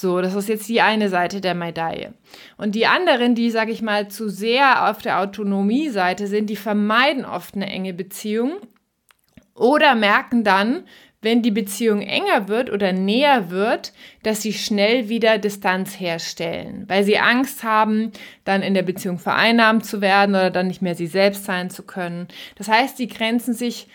So, 0.00 0.20
das 0.20 0.36
ist 0.36 0.48
jetzt 0.48 0.68
die 0.68 0.80
eine 0.80 1.08
Seite 1.08 1.40
der 1.40 1.56
Medaille. 1.56 2.14
Und 2.56 2.76
die 2.76 2.86
anderen, 2.86 3.34
die, 3.34 3.50
sage 3.50 3.72
ich 3.72 3.82
mal, 3.82 4.06
zu 4.06 4.28
sehr 4.28 4.88
auf 4.88 5.02
der 5.02 5.18
Autonomie-Seite 5.18 6.28
sind, 6.28 6.48
die 6.50 6.54
vermeiden 6.54 7.24
oft 7.24 7.56
eine 7.56 7.66
enge 7.66 7.92
Beziehung 7.92 8.58
oder 9.56 9.96
merken 9.96 10.44
dann, 10.44 10.84
wenn 11.20 11.42
die 11.42 11.50
Beziehung 11.50 12.00
enger 12.00 12.46
wird 12.46 12.70
oder 12.70 12.92
näher 12.92 13.50
wird, 13.50 13.92
dass 14.22 14.40
sie 14.40 14.52
schnell 14.52 15.08
wieder 15.08 15.36
Distanz 15.36 15.98
herstellen, 15.98 16.84
weil 16.86 17.02
sie 17.02 17.18
Angst 17.18 17.64
haben, 17.64 18.12
dann 18.44 18.62
in 18.62 18.74
der 18.74 18.84
Beziehung 18.84 19.18
vereinnahmt 19.18 19.84
zu 19.84 20.00
werden 20.00 20.36
oder 20.36 20.50
dann 20.50 20.68
nicht 20.68 20.80
mehr 20.80 20.94
sie 20.94 21.08
selbst 21.08 21.44
sein 21.44 21.70
zu 21.70 21.82
können. 21.82 22.28
Das 22.54 22.68
heißt, 22.68 22.98
sie 22.98 23.08
grenzen 23.08 23.52
sich 23.52 23.88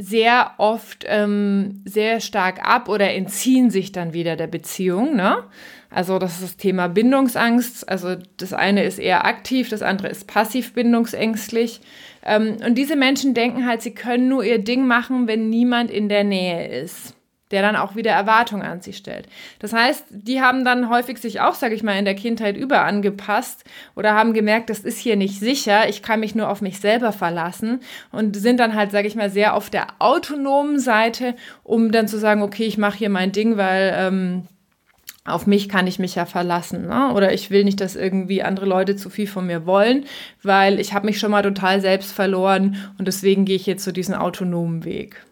sehr 0.00 0.52
oft 0.56 1.04
ähm, 1.06 1.82
sehr 1.84 2.20
stark 2.20 2.66
ab 2.66 2.88
oder 2.88 3.12
entziehen 3.12 3.70
sich 3.70 3.92
dann 3.92 4.14
wieder 4.14 4.34
der 4.34 4.46
Beziehung. 4.46 5.14
Ne? 5.14 5.44
Also 5.90 6.18
das 6.18 6.34
ist 6.34 6.42
das 6.42 6.56
Thema 6.56 6.88
Bindungsangst. 6.88 7.86
Also 7.88 8.16
das 8.38 8.54
eine 8.54 8.84
ist 8.84 8.98
eher 8.98 9.26
aktiv, 9.26 9.68
das 9.68 9.82
andere 9.82 10.08
ist 10.08 10.26
passiv 10.26 10.72
bindungsängstlich. 10.72 11.80
Ähm, 12.24 12.56
und 12.64 12.76
diese 12.76 12.96
Menschen 12.96 13.34
denken 13.34 13.66
halt, 13.66 13.82
sie 13.82 13.94
können 13.94 14.28
nur 14.28 14.42
ihr 14.42 14.58
Ding 14.58 14.86
machen, 14.86 15.28
wenn 15.28 15.50
niemand 15.50 15.90
in 15.90 16.08
der 16.08 16.24
Nähe 16.24 16.66
ist 16.82 17.14
der 17.50 17.62
dann 17.62 17.76
auch 17.76 17.96
wieder 17.96 18.12
Erwartungen 18.12 18.62
an 18.62 18.80
sie 18.80 18.92
stellt. 18.92 19.26
Das 19.58 19.72
heißt, 19.72 20.04
die 20.10 20.40
haben 20.40 20.64
dann 20.64 20.88
häufig 20.88 21.18
sich 21.18 21.40
auch, 21.40 21.54
sage 21.54 21.74
ich 21.74 21.82
mal, 21.82 21.98
in 21.98 22.04
der 22.04 22.14
Kindheit 22.14 22.56
überangepasst 22.56 23.64
oder 23.96 24.14
haben 24.14 24.32
gemerkt, 24.32 24.70
das 24.70 24.80
ist 24.80 24.98
hier 24.98 25.16
nicht 25.16 25.38
sicher, 25.40 25.88
ich 25.88 26.02
kann 26.02 26.20
mich 26.20 26.34
nur 26.34 26.48
auf 26.48 26.60
mich 26.60 26.80
selber 26.80 27.12
verlassen 27.12 27.80
und 28.12 28.36
sind 28.36 28.60
dann 28.60 28.74
halt, 28.74 28.90
sage 28.92 29.08
ich 29.08 29.16
mal, 29.16 29.30
sehr 29.30 29.54
auf 29.54 29.70
der 29.70 29.88
autonomen 29.98 30.78
Seite, 30.78 31.34
um 31.62 31.92
dann 31.92 32.08
zu 32.08 32.18
sagen, 32.18 32.42
okay, 32.42 32.64
ich 32.64 32.78
mache 32.78 32.98
hier 32.98 33.10
mein 33.10 33.32
Ding, 33.32 33.56
weil 33.56 33.94
ähm, 33.96 34.42
auf 35.24 35.46
mich 35.46 35.68
kann 35.68 35.86
ich 35.86 35.98
mich 35.98 36.14
ja 36.14 36.24
verlassen. 36.24 36.86
Ne? 36.86 37.12
Oder 37.12 37.32
ich 37.32 37.50
will 37.50 37.64
nicht, 37.64 37.80
dass 37.80 37.96
irgendwie 37.96 38.42
andere 38.42 38.66
Leute 38.66 38.96
zu 38.96 39.10
viel 39.10 39.26
von 39.26 39.46
mir 39.46 39.66
wollen, 39.66 40.04
weil 40.42 40.80
ich 40.80 40.94
habe 40.94 41.06
mich 41.06 41.18
schon 41.18 41.30
mal 41.30 41.42
total 41.42 41.80
selbst 41.80 42.12
verloren 42.12 42.76
und 42.98 43.06
deswegen 43.06 43.44
gehe 43.44 43.56
ich 43.56 43.66
jetzt 43.66 43.84
so 43.84 43.92
diesen 43.92 44.14
autonomen 44.14 44.84
Weg. 44.84 45.24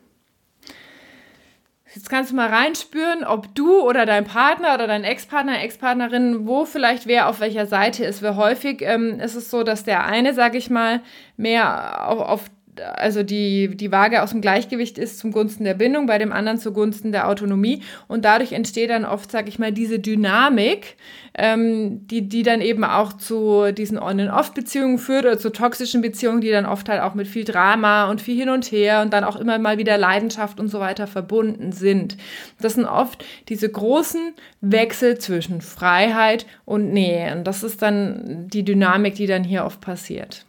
Jetzt 1.94 2.10
kannst 2.10 2.32
du 2.32 2.36
mal 2.36 2.48
reinspüren, 2.48 3.24
ob 3.24 3.54
du 3.54 3.80
oder 3.80 4.04
dein 4.04 4.24
Partner 4.24 4.74
oder 4.74 4.86
dein 4.86 5.04
Ex-Partner, 5.04 5.62
Ex-Partnerin, 5.62 6.46
wo 6.46 6.66
vielleicht 6.66 7.06
wer 7.06 7.28
auf 7.28 7.40
welcher 7.40 7.66
Seite 7.66 8.04
ist. 8.04 8.22
Weil 8.22 8.36
häufig 8.36 8.82
ähm, 8.82 9.20
ist 9.20 9.34
es 9.34 9.50
so, 9.50 9.62
dass 9.62 9.84
der 9.84 10.04
eine, 10.04 10.34
sage 10.34 10.58
ich 10.58 10.68
mal, 10.68 11.00
mehr 11.36 12.08
auf, 12.08 12.20
auf 12.20 12.50
also 12.80 13.22
die, 13.22 13.76
die 13.76 13.92
Waage 13.92 14.22
aus 14.22 14.30
dem 14.30 14.40
Gleichgewicht 14.40 14.98
ist 14.98 15.18
zum 15.18 15.32
Gunsten 15.32 15.64
der 15.64 15.74
Bindung, 15.74 16.06
bei 16.06 16.18
dem 16.18 16.32
anderen 16.32 16.58
zugunsten 16.58 17.12
der 17.12 17.28
Autonomie. 17.28 17.82
Und 18.06 18.24
dadurch 18.24 18.52
entsteht 18.52 18.90
dann 18.90 19.04
oft, 19.04 19.30
sag 19.30 19.48
ich 19.48 19.58
mal, 19.58 19.72
diese 19.72 19.98
Dynamik, 19.98 20.96
ähm, 21.34 22.06
die, 22.08 22.28
die 22.28 22.42
dann 22.42 22.60
eben 22.60 22.84
auch 22.84 23.12
zu 23.12 23.72
diesen 23.72 23.98
On-and-Off-Beziehungen 23.98 24.98
führt 24.98 25.24
oder 25.24 25.38
zu 25.38 25.50
toxischen 25.50 26.02
Beziehungen, 26.02 26.40
die 26.40 26.50
dann 26.50 26.66
oft 26.66 26.88
halt 26.88 27.00
auch 27.00 27.14
mit 27.14 27.28
viel 27.28 27.44
Drama 27.44 28.10
und 28.10 28.20
viel 28.20 28.38
hin 28.38 28.48
und 28.48 28.70
her 28.72 29.02
und 29.02 29.12
dann 29.12 29.24
auch 29.24 29.36
immer 29.36 29.58
mal 29.58 29.78
wieder 29.78 29.98
Leidenschaft 29.98 30.58
und 30.58 30.68
so 30.68 30.80
weiter 30.80 31.06
verbunden 31.06 31.72
sind. 31.72 32.16
Das 32.60 32.74
sind 32.74 32.86
oft 32.86 33.24
diese 33.48 33.68
großen 33.68 34.34
Wechsel 34.60 35.18
zwischen 35.18 35.60
Freiheit 35.60 36.46
und 36.64 36.92
Nähe. 36.92 37.36
Und 37.36 37.44
das 37.44 37.62
ist 37.62 37.82
dann 37.82 38.48
die 38.48 38.64
Dynamik, 38.64 39.14
die 39.14 39.26
dann 39.26 39.44
hier 39.44 39.64
oft 39.64 39.80
passiert. 39.80 40.47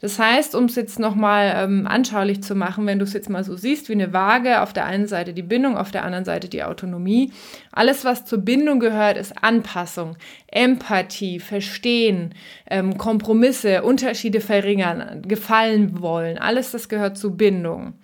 Das 0.00 0.18
heißt, 0.18 0.54
um 0.54 0.64
es 0.64 0.76
jetzt 0.76 0.98
nochmal 0.98 1.54
ähm, 1.56 1.86
anschaulich 1.86 2.42
zu 2.42 2.54
machen, 2.54 2.86
wenn 2.86 2.98
du 2.98 3.04
es 3.04 3.14
jetzt 3.14 3.30
mal 3.30 3.44
so 3.44 3.56
siehst, 3.56 3.88
wie 3.88 3.94
eine 3.94 4.12
Waage, 4.12 4.60
auf 4.60 4.74
der 4.74 4.84
einen 4.84 5.06
Seite 5.06 5.32
die 5.32 5.42
Bindung, 5.42 5.78
auf 5.78 5.90
der 5.90 6.04
anderen 6.04 6.26
Seite 6.26 6.48
die 6.48 6.62
Autonomie. 6.64 7.32
Alles, 7.72 8.04
was 8.04 8.26
zur 8.26 8.40
Bindung 8.40 8.78
gehört, 8.78 9.16
ist 9.16 9.42
Anpassung, 9.42 10.16
Empathie, 10.48 11.40
Verstehen, 11.40 12.34
ähm, 12.70 12.98
Kompromisse, 12.98 13.82
Unterschiede 13.82 14.42
verringern, 14.42 15.22
gefallen 15.22 16.02
wollen. 16.02 16.36
Alles 16.36 16.72
das 16.72 16.90
gehört 16.90 17.16
zu 17.16 17.34
Bindung. 17.34 17.94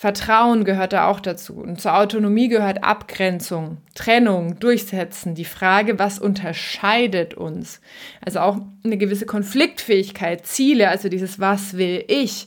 Vertrauen 0.00 0.62
gehört 0.62 0.92
da 0.92 1.08
auch 1.08 1.18
dazu. 1.18 1.54
Und 1.54 1.80
zur 1.80 1.98
Autonomie 1.98 2.46
gehört 2.46 2.84
Abgrenzung, 2.84 3.78
Trennung, 3.96 4.60
Durchsetzen, 4.60 5.34
die 5.34 5.44
Frage, 5.44 5.98
was 5.98 6.20
unterscheidet 6.20 7.34
uns. 7.34 7.80
Also 8.24 8.38
auch 8.38 8.58
eine 8.84 8.96
gewisse 8.96 9.26
Konfliktfähigkeit, 9.26 10.46
Ziele, 10.46 10.88
also 10.88 11.08
dieses 11.08 11.40
Was 11.40 11.76
will 11.76 12.04
ich. 12.06 12.46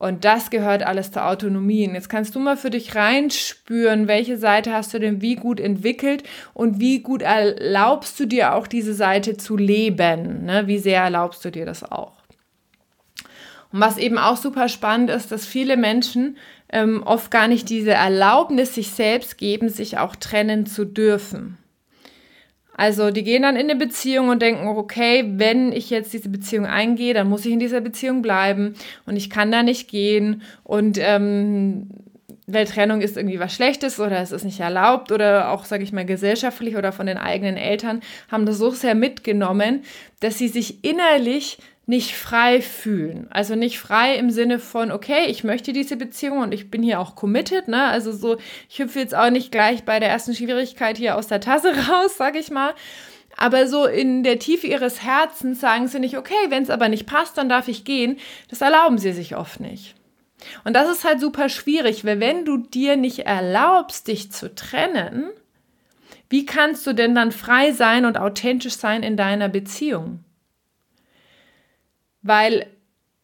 Und 0.00 0.24
das 0.24 0.50
gehört 0.50 0.82
alles 0.82 1.12
zur 1.12 1.28
Autonomie. 1.28 1.86
Und 1.86 1.94
jetzt 1.94 2.08
kannst 2.08 2.34
du 2.34 2.40
mal 2.40 2.56
für 2.56 2.70
dich 2.70 2.96
reinspüren, 2.96 4.08
welche 4.08 4.36
Seite 4.36 4.72
hast 4.72 4.92
du 4.92 4.98
denn 4.98 5.22
wie 5.22 5.36
gut 5.36 5.60
entwickelt 5.60 6.24
und 6.52 6.80
wie 6.80 6.98
gut 6.98 7.22
erlaubst 7.22 8.18
du 8.18 8.26
dir 8.26 8.56
auch 8.56 8.66
diese 8.66 8.92
Seite 8.92 9.36
zu 9.36 9.56
leben. 9.56 10.44
Ne? 10.46 10.66
Wie 10.66 10.78
sehr 10.78 11.02
erlaubst 11.02 11.44
du 11.44 11.52
dir 11.52 11.64
das 11.64 11.84
auch? 11.84 12.15
Und 13.72 13.80
was 13.80 13.98
eben 13.98 14.18
auch 14.18 14.36
super 14.36 14.68
spannend 14.68 15.10
ist, 15.10 15.32
dass 15.32 15.46
viele 15.46 15.76
Menschen 15.76 16.36
ähm, 16.72 17.02
oft 17.04 17.30
gar 17.30 17.48
nicht 17.48 17.68
diese 17.68 17.92
Erlaubnis 17.92 18.74
sich 18.74 18.90
selbst 18.90 19.38
geben, 19.38 19.68
sich 19.68 19.98
auch 19.98 20.16
trennen 20.16 20.66
zu 20.66 20.84
dürfen. 20.84 21.58
Also 22.78 23.10
die 23.10 23.24
gehen 23.24 23.42
dann 23.42 23.56
in 23.56 23.70
eine 23.70 23.76
Beziehung 23.76 24.28
und 24.28 24.42
denken, 24.42 24.66
okay, 24.68 25.24
wenn 25.36 25.72
ich 25.72 25.88
jetzt 25.88 26.12
diese 26.12 26.28
Beziehung 26.28 26.66
eingehe, 26.66 27.14
dann 27.14 27.28
muss 27.28 27.46
ich 27.46 27.52
in 27.52 27.58
dieser 27.58 27.80
Beziehung 27.80 28.20
bleiben 28.20 28.74
und 29.06 29.16
ich 29.16 29.30
kann 29.30 29.50
da 29.50 29.62
nicht 29.62 29.88
gehen 29.88 30.42
und 30.62 30.98
ähm, 31.00 31.88
weil 32.46 32.66
Trennung 32.66 33.00
ist 33.00 33.16
irgendwie 33.16 33.40
was 33.40 33.54
Schlechtes 33.54 33.98
oder 33.98 34.20
es 34.20 34.30
ist 34.30 34.44
nicht 34.44 34.60
erlaubt 34.60 35.10
oder 35.10 35.50
auch, 35.50 35.64
sage 35.64 35.82
ich 35.82 35.92
mal, 35.92 36.04
gesellschaftlich 36.04 36.76
oder 36.76 36.92
von 36.92 37.06
den 37.06 37.18
eigenen 37.18 37.56
Eltern 37.56 38.02
haben 38.30 38.46
das 38.46 38.58
so 38.58 38.70
sehr 38.70 38.94
mitgenommen, 38.94 39.82
dass 40.20 40.38
sie 40.38 40.48
sich 40.48 40.84
innerlich 40.84 41.58
nicht 41.86 42.16
frei 42.16 42.60
fühlen. 42.60 43.28
Also 43.30 43.54
nicht 43.54 43.78
frei 43.78 44.16
im 44.16 44.30
Sinne 44.30 44.58
von, 44.58 44.90
okay, 44.90 45.26
ich 45.28 45.44
möchte 45.44 45.72
diese 45.72 45.96
Beziehung 45.96 46.38
und 46.38 46.52
ich 46.52 46.68
bin 46.68 46.82
hier 46.82 46.98
auch 46.98 47.14
committed, 47.14 47.68
ne? 47.68 47.84
Also 47.84 48.10
so, 48.10 48.38
ich 48.68 48.80
hüpfe 48.80 48.98
jetzt 48.98 49.14
auch 49.14 49.30
nicht 49.30 49.52
gleich 49.52 49.84
bei 49.84 50.00
der 50.00 50.10
ersten 50.10 50.34
Schwierigkeit 50.34 50.98
hier 50.98 51.16
aus 51.16 51.28
der 51.28 51.40
Tasse 51.40 51.68
raus, 51.88 52.16
sag 52.16 52.34
ich 52.34 52.50
mal. 52.50 52.74
Aber 53.36 53.68
so 53.68 53.86
in 53.86 54.24
der 54.24 54.38
Tiefe 54.38 54.66
ihres 54.66 55.02
Herzens 55.02 55.60
sagen 55.60 55.86
sie 55.86 56.00
nicht, 56.00 56.16
okay, 56.16 56.34
wenn 56.48 56.64
es 56.64 56.70
aber 56.70 56.88
nicht 56.88 57.06
passt, 57.06 57.38
dann 57.38 57.48
darf 57.48 57.68
ich 57.68 57.84
gehen. 57.84 58.16
Das 58.48 58.62
erlauben 58.62 58.98
sie 58.98 59.12
sich 59.12 59.36
oft 59.36 59.60
nicht. 59.60 59.94
Und 60.64 60.74
das 60.74 60.90
ist 60.90 61.04
halt 61.04 61.20
super 61.20 61.48
schwierig, 61.48 62.04
weil 62.04 62.18
wenn 62.18 62.44
du 62.44 62.56
dir 62.56 62.96
nicht 62.96 63.20
erlaubst, 63.20 64.08
dich 64.08 64.32
zu 64.32 64.54
trennen, 64.54 65.30
wie 66.28 66.46
kannst 66.46 66.86
du 66.86 66.94
denn 66.94 67.14
dann 67.14 67.30
frei 67.30 67.72
sein 67.72 68.06
und 68.06 68.18
authentisch 68.18 68.76
sein 68.76 69.02
in 69.02 69.16
deiner 69.16 69.48
Beziehung? 69.48 70.24
Weil 72.26 72.66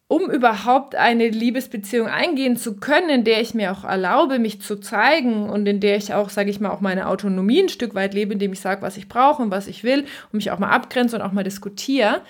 um 0.07 0.29
überhaupt 0.29 0.95
eine 0.95 1.29
Liebesbeziehung 1.29 2.07
eingehen 2.07 2.55
zu 2.55 2.75
können, 2.75 3.09
in 3.09 3.23
der 3.23 3.41
ich 3.41 3.55
mir 3.55 3.71
auch 3.71 3.83
erlaube, 3.83 4.37
mich 4.37 4.61
zu 4.61 4.75
zeigen 4.75 5.49
und 5.49 5.65
in 5.65 5.79
der 5.79 5.97
ich 5.97 6.13
auch, 6.13 6.29
sage 6.29 6.51
ich 6.51 6.59
mal, 6.59 6.69
auch 6.69 6.81
meine 6.81 7.07
Autonomie 7.07 7.63
ein 7.63 7.69
Stück 7.69 7.95
weit 7.95 8.13
lebe, 8.13 8.33
indem 8.33 8.53
ich 8.53 8.59
sage, 8.59 8.83
was 8.83 8.97
ich 8.97 9.07
brauche 9.07 9.41
und 9.41 9.49
was 9.49 9.65
ich 9.65 9.83
will 9.83 10.01
und 10.01 10.33
mich 10.33 10.51
auch 10.51 10.59
mal 10.59 10.69
abgrenze 10.69 11.15
und 11.15 11.23
auch 11.23 11.31
mal 11.31 11.43
diskutiere, 11.43 12.21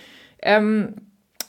ähm, 0.42 0.94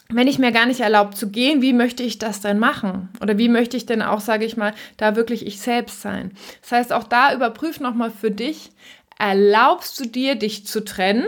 wenn 0.09 0.27
ich 0.27 0.39
mir 0.39 0.53
gar 0.53 0.67
nicht 0.67 0.81
erlaubt 0.81 1.17
zu 1.17 1.31
gehen, 1.31 1.63
wie 1.63 1.73
möchte 1.73 2.03
ich 2.03 2.19
das 2.19 2.41
denn 2.41 2.59
machen? 2.59 3.11
Oder 3.23 3.39
wie 3.39 3.49
möchte 3.49 3.77
ich 3.77 3.87
denn 3.87 4.03
auch, 4.03 4.21
sage 4.21 4.45
ich 4.45 4.57
mal, 4.57 4.75
da 4.97 5.17
wirklich 5.17 5.47
ich 5.47 5.61
selbst 5.61 6.03
sein? 6.03 6.33
Das 6.63 6.73
heißt, 6.73 6.93
auch 6.93 7.05
da 7.05 7.33
überprüf 7.33 7.81
nochmal 7.81 8.11
für 8.11 8.31
dich, 8.31 8.71
erlaubst 9.19 9.99
du 10.01 10.05
dir, 10.05 10.35
dich 10.35 10.67
zu 10.67 10.85
trennen 10.85 11.27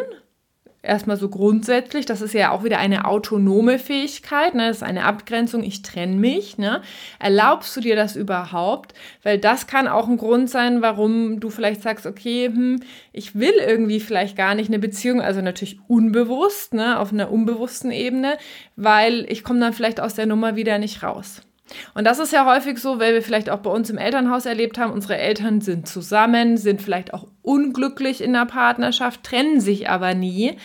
erstmal 0.87 1.17
so 1.17 1.29
grundsätzlich, 1.29 2.07
das 2.07 2.21
ist 2.21 2.33
ja 2.33 2.51
auch 2.51 2.65
wieder 2.65 2.79
eine 2.79 3.05
autonome 3.07 3.79
Fähigkeit, 3.79 4.55
ne? 4.55 4.69
das 4.69 4.79
ist 4.79 4.83
eine 4.83 5.05
Abgrenzung, 5.05 5.63
ich 5.63 5.83
trenne 5.83 6.17
mich. 6.17 6.59
Ne? 6.59 6.83
Erlaubst 7.19 7.77
du 7.77 7.81
dir 7.81 7.97
das 7.97 8.17
überhaupt? 8.17 8.95
Weil 9.23 9.39
das 9.39 9.67
kann 9.67 9.89
auch 9.89 10.09
ein 10.09 10.17
Grund 10.17 10.49
sein, 10.49 10.83
warum 10.83 11.41
du 11.41 11.51
vielleicht 11.51 11.83
sagst, 11.83 12.07
okay, 12.07 12.47
hm, 12.47 12.81
ich 13.13 13.35
will 13.35 13.55
irgendwie 13.55 14.01
vielleicht 14.01 14.37
gar 14.37 14.55
nicht 14.55 14.69
eine 14.69 14.79
Beziehung, 14.79 15.21
also 15.21 15.41
natürlich 15.41 15.79
unbewusst, 15.89 16.75
ne? 16.75 16.99
auf 16.99 17.13
einer 17.13 17.31
unbewussten 17.31 17.91
Ebene, 17.91 18.39
weil 18.77 19.27
ich 19.29 19.45
komme 19.45 19.61
dann 19.61 19.73
vielleicht 19.73 20.01
aus 20.01 20.15
der 20.15 20.27
Nummer 20.27 20.57
wieder 20.57 20.79
nicht 20.79 21.03
raus. 21.03 21.46
Und 21.95 22.05
das 22.05 22.19
ist 22.19 22.33
ja 22.33 22.47
häufig 22.47 22.79
so, 22.79 23.01
weil 23.01 23.15
wir 23.15 23.23
vielleicht 23.23 23.51
auch 23.51 23.59
bei 23.59 23.71
uns 23.71 23.91
im 23.91 23.99
Elternhaus 23.99 24.47
erlebt 24.47 24.79
haben, 24.79 24.93
unsere 24.93 25.17
Eltern 25.17 25.61
sind 25.61 25.89
zusammen, 25.89 26.57
sind 26.57 26.81
vielleicht 26.81 27.13
auch 27.13 27.27
unglücklich 27.43 28.23
in 28.23 28.33
der 28.33 28.47
Partnerschaft, 28.47 29.25
trennen 29.25 29.61
sich 29.61 29.89
aber 29.89 30.15
nie. 30.15 30.57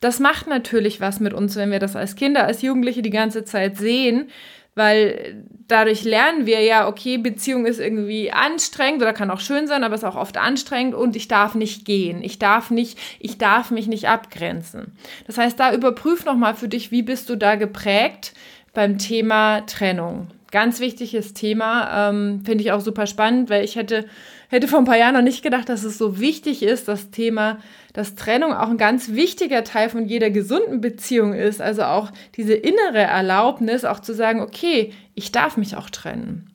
Das 0.00 0.20
macht 0.20 0.46
natürlich 0.46 1.00
was 1.00 1.20
mit 1.20 1.32
uns, 1.32 1.56
wenn 1.56 1.70
wir 1.70 1.78
das 1.78 1.96
als 1.96 2.16
Kinder, 2.16 2.44
als 2.44 2.62
Jugendliche 2.62 3.02
die 3.02 3.10
ganze 3.10 3.44
Zeit 3.44 3.76
sehen, 3.76 4.28
weil 4.74 5.44
dadurch 5.66 6.04
lernen 6.04 6.46
wir 6.46 6.60
ja, 6.60 6.88
okay, 6.88 7.18
Beziehung 7.18 7.66
ist 7.66 7.80
irgendwie 7.80 8.32
anstrengend 8.32 9.02
oder 9.02 9.12
kann 9.12 9.30
auch 9.30 9.40
schön 9.40 9.66
sein, 9.66 9.84
aber 9.84 9.94
ist 9.94 10.04
auch 10.04 10.16
oft 10.16 10.36
anstrengend 10.36 10.94
und 10.94 11.16
ich 11.16 11.28
darf 11.28 11.54
nicht 11.54 11.84
gehen, 11.84 12.22
ich 12.22 12.38
darf 12.38 12.70
nicht, 12.70 12.98
ich 13.18 13.36
darf 13.36 13.70
mich 13.70 13.88
nicht 13.88 14.08
abgrenzen. 14.08 14.96
Das 15.26 15.38
heißt, 15.38 15.58
da 15.58 15.74
überprüf 15.74 16.24
nochmal 16.24 16.54
für 16.54 16.68
dich, 16.68 16.90
wie 16.90 17.02
bist 17.02 17.28
du 17.28 17.36
da 17.36 17.56
geprägt 17.56 18.32
beim 18.72 18.98
Thema 18.98 19.62
Trennung. 19.62 20.28
Ganz 20.50 20.80
wichtiges 20.80 21.32
Thema, 21.32 22.10
ähm, 22.10 22.42
finde 22.44 22.64
ich 22.64 22.72
auch 22.72 22.80
super 22.80 23.06
spannend, 23.06 23.50
weil 23.50 23.64
ich 23.64 23.76
hätte 23.76 24.06
hätte 24.50 24.66
vor 24.66 24.80
ein 24.80 24.84
paar 24.84 24.98
Jahren 24.98 25.14
noch 25.14 25.22
nicht 25.22 25.42
gedacht, 25.42 25.68
dass 25.68 25.84
es 25.84 25.96
so 25.96 26.18
wichtig 26.18 26.62
ist, 26.62 26.88
das 26.88 27.10
Thema, 27.10 27.58
dass 27.92 28.16
Trennung 28.16 28.52
auch 28.52 28.68
ein 28.68 28.78
ganz 28.78 29.12
wichtiger 29.12 29.62
Teil 29.62 29.88
von 29.88 30.06
jeder 30.06 30.30
gesunden 30.30 30.80
Beziehung 30.80 31.34
ist. 31.34 31.62
Also 31.62 31.84
auch 31.84 32.10
diese 32.36 32.54
innere 32.54 32.98
Erlaubnis, 32.98 33.84
auch 33.84 34.00
zu 34.00 34.12
sagen, 34.12 34.40
okay, 34.40 34.92
ich 35.14 35.30
darf 35.30 35.56
mich 35.56 35.76
auch 35.76 35.88
trennen. 35.88 36.50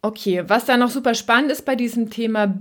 Okay, 0.00 0.44
was 0.46 0.64
da 0.64 0.78
noch 0.78 0.90
super 0.90 1.14
spannend 1.14 1.52
ist 1.52 1.64
bei 1.64 1.76
diesem 1.76 2.08
Thema 2.10 2.54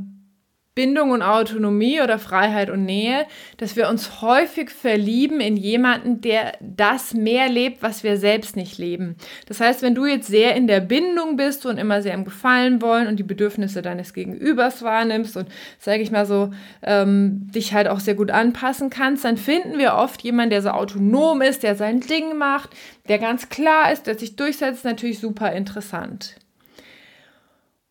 Bindung 0.74 1.12
und 1.12 1.22
Autonomie 1.22 2.00
oder 2.00 2.18
Freiheit 2.18 2.70
und 2.70 2.86
Nähe, 2.86 3.25
dass 3.58 3.75
wir 3.75 3.90
uns 3.90 4.22
häufig 4.22 4.70
verlieben 4.70 5.42
in 5.42 5.58
jemanden, 5.58 6.22
der 6.22 6.54
das 6.62 7.13
mehr 7.13 7.50
lebt, 7.50 7.84
was 7.84 8.06
wir 8.06 8.16
selbst 8.16 8.56
nicht 8.56 8.78
leben. 8.78 9.18
Das 9.48 9.60
heißt, 9.60 9.82
wenn 9.82 9.96
du 9.96 10.06
jetzt 10.06 10.28
sehr 10.28 10.56
in 10.56 10.68
der 10.68 10.80
Bindung 10.80 11.36
bist 11.36 11.66
und 11.66 11.78
immer 11.78 12.01
sehr 12.01 12.13
im 12.13 12.24
Gefallen 12.24 12.82
wollen 12.82 13.08
und 13.08 13.18
die 13.18 13.24
Bedürfnisse 13.24 13.82
deines 13.82 14.13
Gegenübers 14.13 14.82
wahrnimmst 14.82 15.36
und, 15.36 15.50
sage 15.78 16.04
ich 16.04 16.12
mal 16.12 16.25
so, 16.25 16.51
ähm, 16.84 17.51
dich 17.51 17.74
halt 17.74 17.90
auch 17.90 18.00
sehr 18.00 18.16
gut 18.16 18.32
anpassen 18.32 18.90
kannst, 18.90 19.25
dann 19.25 19.36
finden 19.36 19.78
wir 19.78 19.96
oft 19.96 20.22
jemanden, 20.22 20.51
der 20.51 20.62
so 20.62 20.70
autonom 20.70 21.42
ist, 21.42 21.63
der 21.63 21.75
sein 21.75 22.00
Ding 22.00 22.38
macht, 22.38 22.70
der 23.10 23.20
ganz 23.20 23.50
klar 23.50 23.92
ist, 23.92 24.08
der 24.08 24.18
sich 24.18 24.38
durchsetzt, 24.38 24.86
natürlich 24.86 25.20
super 25.20 25.51
interessant. 25.51 26.38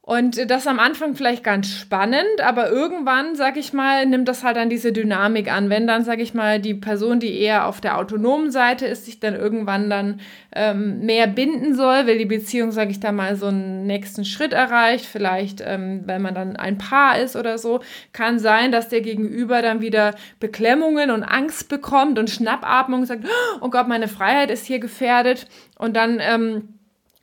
Und 0.02 0.50
das 0.50 0.66
am 0.66 0.80
Anfang 0.80 1.14
vielleicht 1.14 1.44
ganz 1.44 1.68
spannend, 1.68 2.40
aber 2.42 2.70
irgendwann, 2.70 3.36
sag 3.36 3.58
ich 3.58 3.74
mal, 3.74 4.06
nimmt 4.06 4.28
das 4.28 4.42
halt 4.42 4.56
dann 4.56 4.70
diese 4.70 4.92
Dynamik 4.92 5.52
an. 5.52 5.68
Wenn 5.68 5.86
dann, 5.86 6.04
sag 6.04 6.20
ich 6.20 6.32
mal, 6.32 6.58
die 6.58 6.72
Person, 6.72 7.20
die 7.20 7.38
eher 7.38 7.66
auf 7.66 7.82
der 7.82 7.98
autonomen 7.98 8.50
Seite 8.50 8.86
ist, 8.86 9.04
sich 9.04 9.20
dann 9.20 9.34
irgendwann 9.34 9.90
dann 9.90 10.20
ähm, 10.56 11.00
mehr 11.00 11.26
binden 11.26 11.74
soll, 11.74 12.06
weil 12.06 12.16
die 12.16 12.24
Beziehung, 12.24 12.72
sag 12.72 12.88
ich 12.88 12.98
da 12.98 13.12
mal, 13.12 13.36
so 13.36 13.46
einen 13.48 13.86
nächsten 13.86 14.24
Schritt 14.24 14.54
erreicht, 14.54 15.04
vielleicht, 15.04 15.62
ähm, 15.64 16.02
wenn 16.06 16.22
man 16.22 16.34
dann 16.34 16.56
ein 16.56 16.78
Paar 16.78 17.18
ist 17.18 17.36
oder 17.36 17.58
so, 17.58 17.80
kann 18.14 18.38
sein, 18.38 18.72
dass 18.72 18.88
der 18.88 19.02
Gegenüber 19.02 19.60
dann 19.60 19.82
wieder 19.82 20.14
Beklemmungen 20.40 21.10
und 21.10 21.24
Angst 21.24 21.68
bekommt 21.68 22.18
und 22.18 22.30
Schnappatmung 22.30 23.04
sagt, 23.04 23.26
oh 23.60 23.68
Gott, 23.68 23.86
meine 23.86 24.08
Freiheit 24.08 24.50
ist 24.50 24.64
hier 24.64 24.80
gefährdet. 24.80 25.46
Und 25.78 25.94
dann 25.94 26.20
ähm, 26.20 26.79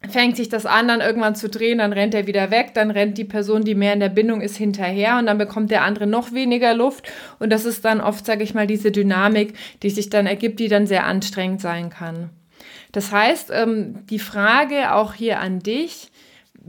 fängt 0.08 0.38
sich 0.38 0.50
das 0.50 0.66
an, 0.66 0.88
dann 0.88 1.01
irgendwann 1.01 1.36
zu 1.36 1.50
drehen, 1.50 1.80
dann 1.80 1.94
rennt 1.94 2.13
er 2.13 2.27
wieder 2.27 2.51
weg, 2.51 2.74
dann 2.74 2.92
rennt 2.92 3.18
die 3.18 3.25
Person, 3.25 3.63
die 3.63 3.75
mehr 3.75 3.94
in 3.94 4.00
der 4.00 4.10
Bindung 4.10 4.42
ist, 4.42 4.56
hinterher 4.56 5.18
und 5.18 5.25
dann 5.25 5.38
bekommt 5.38 5.72
der 5.72 5.84
andere 5.84 6.08
noch 6.08 6.34
weniger 6.34 6.74
Luft 6.74 7.12
und 7.39 7.50
das 7.50 7.66
ist 7.66 7.84
dann 7.84 8.00
oft, 8.00 8.25
sage 8.25 8.44
ich 8.44 8.54
mal, 8.54 8.68
diese 8.68 8.92
Dynamik, 8.92 9.54
die 9.82 9.89
sich 9.89 10.10
dann 10.10 10.27
ergibt, 10.27 10.60
die 10.60 10.68
dann 10.68 10.88
sehr 10.88 11.06
anstrengend 11.06 11.62
sein 11.62 11.89
kann. 11.89 12.30
Das 12.92 13.12
heißt, 13.12 13.51
ähm, 13.54 14.06
die 14.10 14.20
Frage 14.20 14.94
auch 14.94 15.13
hier 15.13 15.39
an 15.39 15.60
dich, 15.60 16.10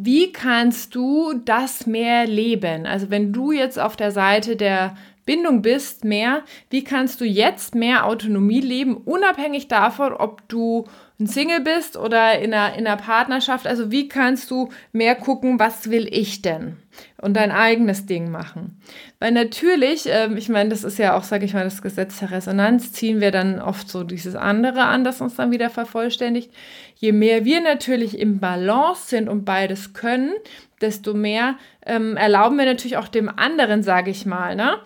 wie 0.00 0.32
kannst 0.32 0.94
du 0.94 1.34
das 1.44 1.86
mehr 1.86 2.26
leben? 2.26 2.86
Also 2.86 3.10
wenn 3.10 3.32
du 3.32 3.52
jetzt 3.52 3.78
auf 3.78 3.96
der 3.96 4.12
Seite 4.12 4.56
der 4.56 4.96
Bindung 5.26 5.60
bist, 5.60 6.04
mehr, 6.04 6.42
wie 6.70 6.84
kannst 6.84 7.20
du 7.20 7.24
jetzt 7.26 7.74
mehr 7.74 8.06
Autonomie 8.06 8.60
leben, 8.60 8.96
unabhängig 8.96 9.68
davon, 9.68 10.12
ob 10.12 10.48
du 10.48 10.86
ein 11.20 11.26
Single 11.26 11.60
bist 11.60 11.96
oder 11.96 12.38
in 12.38 12.54
einer, 12.54 12.78
in 12.78 12.86
einer 12.86 12.96
Partnerschaft. 12.96 13.66
Also 13.66 13.90
wie 13.90 14.08
kannst 14.08 14.50
du 14.50 14.68
mehr 14.92 15.16
gucken, 15.16 15.58
was 15.58 15.90
will 15.90 16.08
ich 16.10 16.42
denn? 16.42 16.76
Und 17.20 17.34
dein 17.36 17.50
eigenes 17.50 18.06
Ding 18.06 18.30
machen. 18.30 18.80
Weil 19.18 19.32
natürlich, 19.32 20.08
äh, 20.08 20.32
ich 20.36 20.48
meine, 20.48 20.70
das 20.70 20.84
ist 20.84 20.98
ja 20.98 21.16
auch, 21.16 21.24
sage 21.24 21.44
ich 21.44 21.54
mal, 21.54 21.64
das 21.64 21.82
Gesetz 21.82 22.20
der 22.20 22.30
Resonanz, 22.30 22.92
ziehen 22.92 23.20
wir 23.20 23.32
dann 23.32 23.60
oft 23.60 23.88
so 23.88 24.04
dieses 24.04 24.36
andere 24.36 24.84
an, 24.84 25.02
das 25.04 25.20
uns 25.20 25.34
dann 25.34 25.50
wieder 25.50 25.70
vervollständigt. 25.70 26.52
Je 27.00 27.12
mehr 27.12 27.44
wir 27.44 27.60
natürlich 27.60 28.18
im 28.18 28.40
Balance 28.40 29.08
sind 29.08 29.28
und 29.28 29.44
beides 29.44 29.92
können, 29.92 30.32
desto 30.80 31.14
mehr 31.14 31.54
ähm, 31.86 32.16
erlauben 32.16 32.58
wir 32.58 32.64
natürlich 32.64 32.96
auch 32.96 33.06
dem 33.06 33.28
anderen, 33.28 33.84
sage 33.84 34.10
ich 34.10 34.26
mal, 34.26 34.56
ne, 34.56 34.78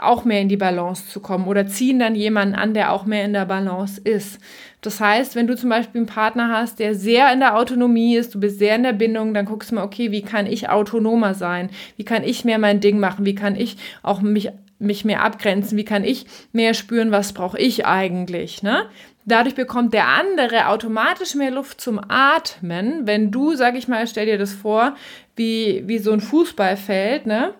auch 0.00 0.24
mehr 0.24 0.40
in 0.40 0.48
die 0.48 0.56
Balance 0.56 1.08
zu 1.08 1.20
kommen 1.20 1.46
oder 1.46 1.66
ziehen 1.66 1.98
dann 1.98 2.14
jemanden 2.14 2.54
an, 2.54 2.72
der 2.72 2.90
auch 2.90 3.04
mehr 3.04 3.22
in 3.26 3.34
der 3.34 3.44
Balance 3.44 4.00
ist. 4.02 4.40
Das 4.80 4.98
heißt, 4.98 5.36
wenn 5.36 5.46
du 5.46 5.56
zum 5.56 5.68
Beispiel 5.68 6.00
einen 6.00 6.06
Partner 6.06 6.48
hast, 6.48 6.78
der 6.78 6.94
sehr 6.94 7.30
in 7.34 7.40
der 7.40 7.58
Autonomie 7.58 8.16
ist, 8.16 8.34
du 8.34 8.40
bist 8.40 8.58
sehr 8.58 8.74
in 8.74 8.82
der 8.82 8.94
Bindung, 8.94 9.34
dann 9.34 9.44
guckst 9.44 9.70
du 9.70 9.74
mal, 9.74 9.84
okay, 9.84 10.10
wie 10.10 10.22
kann 10.22 10.46
ich 10.46 10.70
autonomer 10.70 11.34
sein? 11.34 11.68
Wie 11.98 12.04
kann 12.04 12.24
ich 12.24 12.46
mehr 12.46 12.58
mein 12.58 12.80
Ding 12.80 12.98
machen? 12.98 13.26
Wie 13.26 13.34
kann 13.34 13.56
ich 13.56 13.76
auch 14.02 14.22
mich 14.22 14.50
mich 14.78 15.04
mehr 15.04 15.24
abgrenzen, 15.24 15.76
wie 15.76 15.84
kann 15.84 16.04
ich 16.04 16.26
mehr 16.52 16.72
spüren, 16.72 17.10
was 17.10 17.32
brauche 17.32 17.58
ich 17.58 17.84
eigentlich, 17.86 18.62
ne? 18.62 18.86
Dadurch 19.28 19.54
bekommt 19.54 19.92
der 19.92 20.08
andere 20.08 20.68
automatisch 20.68 21.34
mehr 21.34 21.50
Luft 21.50 21.82
zum 21.82 22.00
Atmen, 22.08 23.06
wenn 23.06 23.30
du, 23.30 23.54
sag 23.54 23.76
ich 23.76 23.86
mal, 23.86 24.06
stell 24.06 24.24
dir 24.24 24.38
das 24.38 24.54
vor, 24.54 24.96
wie, 25.36 25.82
wie 25.86 25.98
so 25.98 26.12
ein 26.12 26.20
Fußballfeld, 26.20 27.26
ne? 27.26 27.52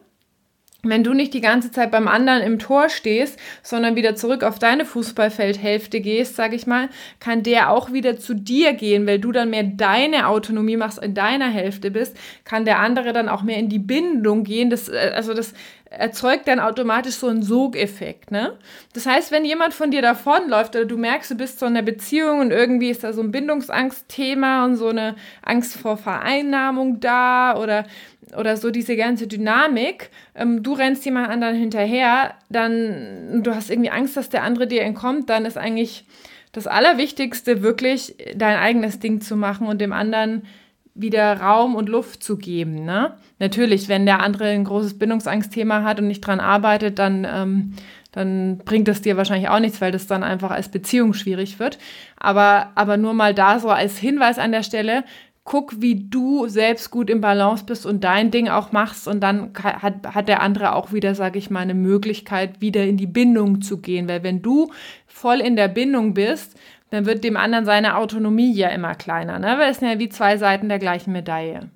wenn 0.85 1.02
du 1.02 1.12
nicht 1.12 1.35
die 1.35 1.40
ganze 1.40 1.72
Zeit 1.72 1.90
beim 1.90 2.07
anderen 2.07 2.40
im 2.40 2.61
Tor 2.61 2.88
stehst, 2.88 3.38
sondern 3.62 3.96
wieder 3.96 4.14
zurück 4.14 4.44
auf 4.44 4.61
deine 4.61 4.85
Fußballfeldhälfte 4.85 6.00
gehst, 6.00 6.37
sage 6.37 6.54
ich 6.54 6.68
mal, 6.68 6.88
kann 7.18 7.42
der 7.42 7.70
auch 7.70 7.92
wieder 7.92 8.16
zu 8.18 8.33
dir 8.35 8.74
gehen, 8.74 9.04
weil 9.04 9.18
du 9.18 9.33
dann 9.33 9.50
mehr 9.50 9.64
deine 9.64 10.28
Autonomie 10.28 10.76
machst, 10.76 11.02
in 11.02 11.14
deiner 11.14 11.48
Hälfte 11.48 11.90
bist, 11.90 12.16
kann 12.44 12.64
der 12.64 12.78
andere 12.78 13.12
dann 13.12 13.28
auch 13.28 13.42
mehr 13.42 13.59
in 13.59 13.68
die 13.68 13.81
Bindung 13.81 14.44
gehen. 14.44 14.70
Das, 14.70 14.88
äh, 14.88 15.12
also 15.14 15.35
das 15.35 15.52
erzeugt 15.90 16.48
dann 16.48 16.61
automatisch 16.61 17.14
so 17.14 17.29
einen 17.29 17.42
Sogeffekt, 17.42 18.31
ne? 18.31 18.59
Das 18.92 19.07
heißt, 19.07 19.33
wenn 19.33 19.44
jemand 19.44 19.74
von 19.74 19.90
dir 19.90 20.03
davonläuft 20.03 20.77
oder 20.77 20.85
du 20.85 20.96
merkst, 20.96 21.31
du 21.31 21.35
bist 21.35 21.59
so 21.59 21.66
in 21.66 21.77
einer 21.77 21.83
Beziehung 21.85 22.40
und 22.40 22.51
irgendwie 22.51 22.90
ist 22.90 23.05
da 23.05 23.12
so 23.12 23.22
ein 23.22 23.31
Bindungsangstthema 23.31 24.64
und 24.64 24.77
so 24.77 24.88
eine 24.88 25.16
Angst 25.42 25.77
vor 25.77 25.96
Vereinnahmung 25.96 27.01
da 27.01 27.57
oder 27.57 27.85
oder 28.37 28.59
so 28.59 28.70
diese 28.70 28.94
ganze 28.94 29.27
Dynamik, 29.27 30.11
ähm, 30.35 30.62
du 30.62 30.74
rennst 30.74 31.05
jemand 31.07 31.31
anderen 31.31 31.57
hinterher, 31.57 32.35
dann 32.51 33.42
du 33.42 33.55
hast 33.55 33.70
irgendwie 33.70 33.90
Angst, 33.90 34.18
dass 34.18 34.29
der 34.29 34.42
andere 34.42 34.66
dir 34.66 34.83
entkommt, 34.83 35.31
dann 35.31 35.46
ist 35.46 35.57
eigentlich 35.57 36.05
das 36.53 36.66
Allerwichtigste 36.66 37.62
wirklich 37.62 38.16
dein 38.35 38.59
eigenes 38.59 38.98
Ding 38.98 39.20
zu 39.20 39.37
machen 39.37 39.66
und 39.66 39.81
dem 39.81 39.92
anderen 39.92 40.42
wieder 41.00 41.40
Raum 41.40 41.74
und 41.74 41.88
Luft 41.88 42.22
zu 42.22 42.37
geben. 42.37 42.84
Ne? 42.84 43.14
Natürlich, 43.38 43.88
wenn 43.88 44.06
der 44.06 44.20
andere 44.20 44.48
ein 44.48 44.64
großes 44.64 44.98
Bindungsangstthema 44.98 45.82
hat 45.82 46.00
und 46.00 46.08
nicht 46.08 46.20
dran 46.20 46.40
arbeitet, 46.40 46.98
dann, 46.98 47.26
ähm, 47.30 47.74
dann 48.12 48.58
bringt 48.58 48.88
das 48.88 49.00
dir 49.00 49.16
wahrscheinlich 49.16 49.48
auch 49.48 49.61
nichts, 49.61 49.80
weil 49.80 49.92
das 49.92 50.06
dann 50.06 50.22
einfach 50.22 50.50
als 50.50 50.70
Beziehung 50.70 51.14
schwierig 51.14 51.58
wird. 51.58 51.78
Aber, 52.18 52.72
aber 52.74 52.96
nur 52.96 53.14
mal 53.14 53.34
da 53.34 53.61
so 53.61 53.68
als 53.68 53.98
Hinweis 53.98 54.38
an 54.38 54.52
der 54.52 54.62
Stelle, 54.62 55.04
guck, 55.48 55.80
wie 55.80 56.08
du 56.11 56.46
selbst 56.46 56.90
gut 56.90 57.08
im 57.08 57.22
Balance 57.22 57.64
bist 57.64 57.87
und 57.87 58.04
dein 58.04 58.30
Ding 58.30 58.48
auch 58.48 58.70
machst 58.70 59.08
und 59.08 59.20
dann 59.20 59.52
hat, 59.62 60.14
hat 60.14 60.28
der 60.28 60.42
andere 60.42 60.74
auch 60.74 60.92
wieder, 60.92 61.14
sage 61.14 61.38
ich 61.38 61.48
mal, 61.48 61.61
eine 61.61 61.72
Möglichkeit, 61.72 62.61
wieder 62.61 62.84
in 62.84 62.98
die 62.98 63.06
Bindung 63.06 63.62
zu 63.62 63.78
gehen. 63.78 64.11
Weil 64.11 64.22
wenn 64.22 64.42
du 64.42 64.70
voll 65.06 65.40
in 65.40 65.56
der 65.56 65.68
Bindung 65.68 66.12
bist, 66.12 66.54
dann 66.90 67.07
wird 67.07 67.24
dem 67.24 67.37
anderen 67.37 67.64
seine 67.64 67.96
Autonomie 67.96 68.53
ja 68.53 68.68
immer 68.68 68.94
kleiner. 68.94 69.38
Ne? 69.38 69.57
Weil 69.59 69.70
es 69.70 69.79
sind 69.79 69.88
ja 69.88 69.98
wie 69.98 70.09
zwei 70.09 70.37
Seiten 70.37 70.68
der 70.68 70.79
gleichen 70.79 71.12
Medaille. 71.12 71.68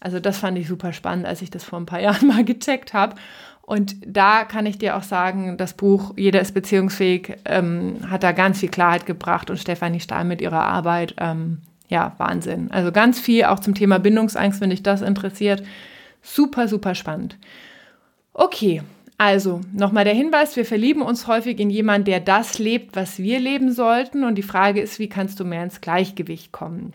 Also 0.00 0.20
das 0.20 0.38
fand 0.38 0.58
ich 0.58 0.68
super 0.68 0.92
spannend, 0.92 1.26
als 1.26 1.42
ich 1.42 1.50
das 1.50 1.64
vor 1.64 1.78
ein 1.78 1.86
paar 1.86 2.00
Jahren 2.02 2.28
mal 2.28 2.44
gecheckt 2.44 2.94
habe. 2.94 3.16
Und 3.62 3.96
da 4.06 4.44
kann 4.44 4.66
ich 4.66 4.76
dir 4.76 4.96
auch 4.96 5.02
sagen, 5.02 5.56
das 5.56 5.72
Buch 5.72 6.12
Jeder 6.16 6.40
ist 6.40 6.52
beziehungsfähig 6.52 7.36
ähm, 7.46 8.10
hat 8.10 8.22
da 8.22 8.32
ganz 8.32 8.60
viel 8.60 8.68
Klarheit 8.68 9.06
gebracht 9.06 9.48
und 9.48 9.58
Stefanie 9.58 10.00
Stahl 10.00 10.24
mit 10.24 10.42
ihrer 10.42 10.64
Arbeit 10.64 11.14
ähm, 11.18 11.62
ja, 11.88 12.12
Wahnsinn. 12.18 12.70
Also 12.70 12.92
ganz 12.92 13.18
viel 13.18 13.44
auch 13.44 13.60
zum 13.60 13.74
Thema 13.74 13.98
Bindungsangst, 13.98 14.60
wenn 14.60 14.70
dich 14.70 14.82
das 14.82 15.00
interessiert. 15.00 15.62
Super, 16.22 16.68
super 16.68 16.94
spannend. 16.94 17.38
Okay, 18.34 18.82
also 19.24 19.62
nochmal 19.72 20.04
der 20.04 20.12
Hinweis, 20.12 20.54
wir 20.54 20.66
verlieben 20.66 21.00
uns 21.00 21.26
häufig 21.26 21.58
in 21.58 21.70
jemanden, 21.70 22.04
der 22.04 22.20
das 22.20 22.58
lebt, 22.58 22.94
was 22.94 23.18
wir 23.18 23.40
leben 23.40 23.72
sollten. 23.72 24.22
Und 24.22 24.34
die 24.34 24.42
Frage 24.42 24.82
ist, 24.82 24.98
wie 24.98 25.08
kannst 25.08 25.40
du 25.40 25.46
mehr 25.46 25.64
ins 25.64 25.80
Gleichgewicht 25.80 26.52
kommen? 26.52 26.92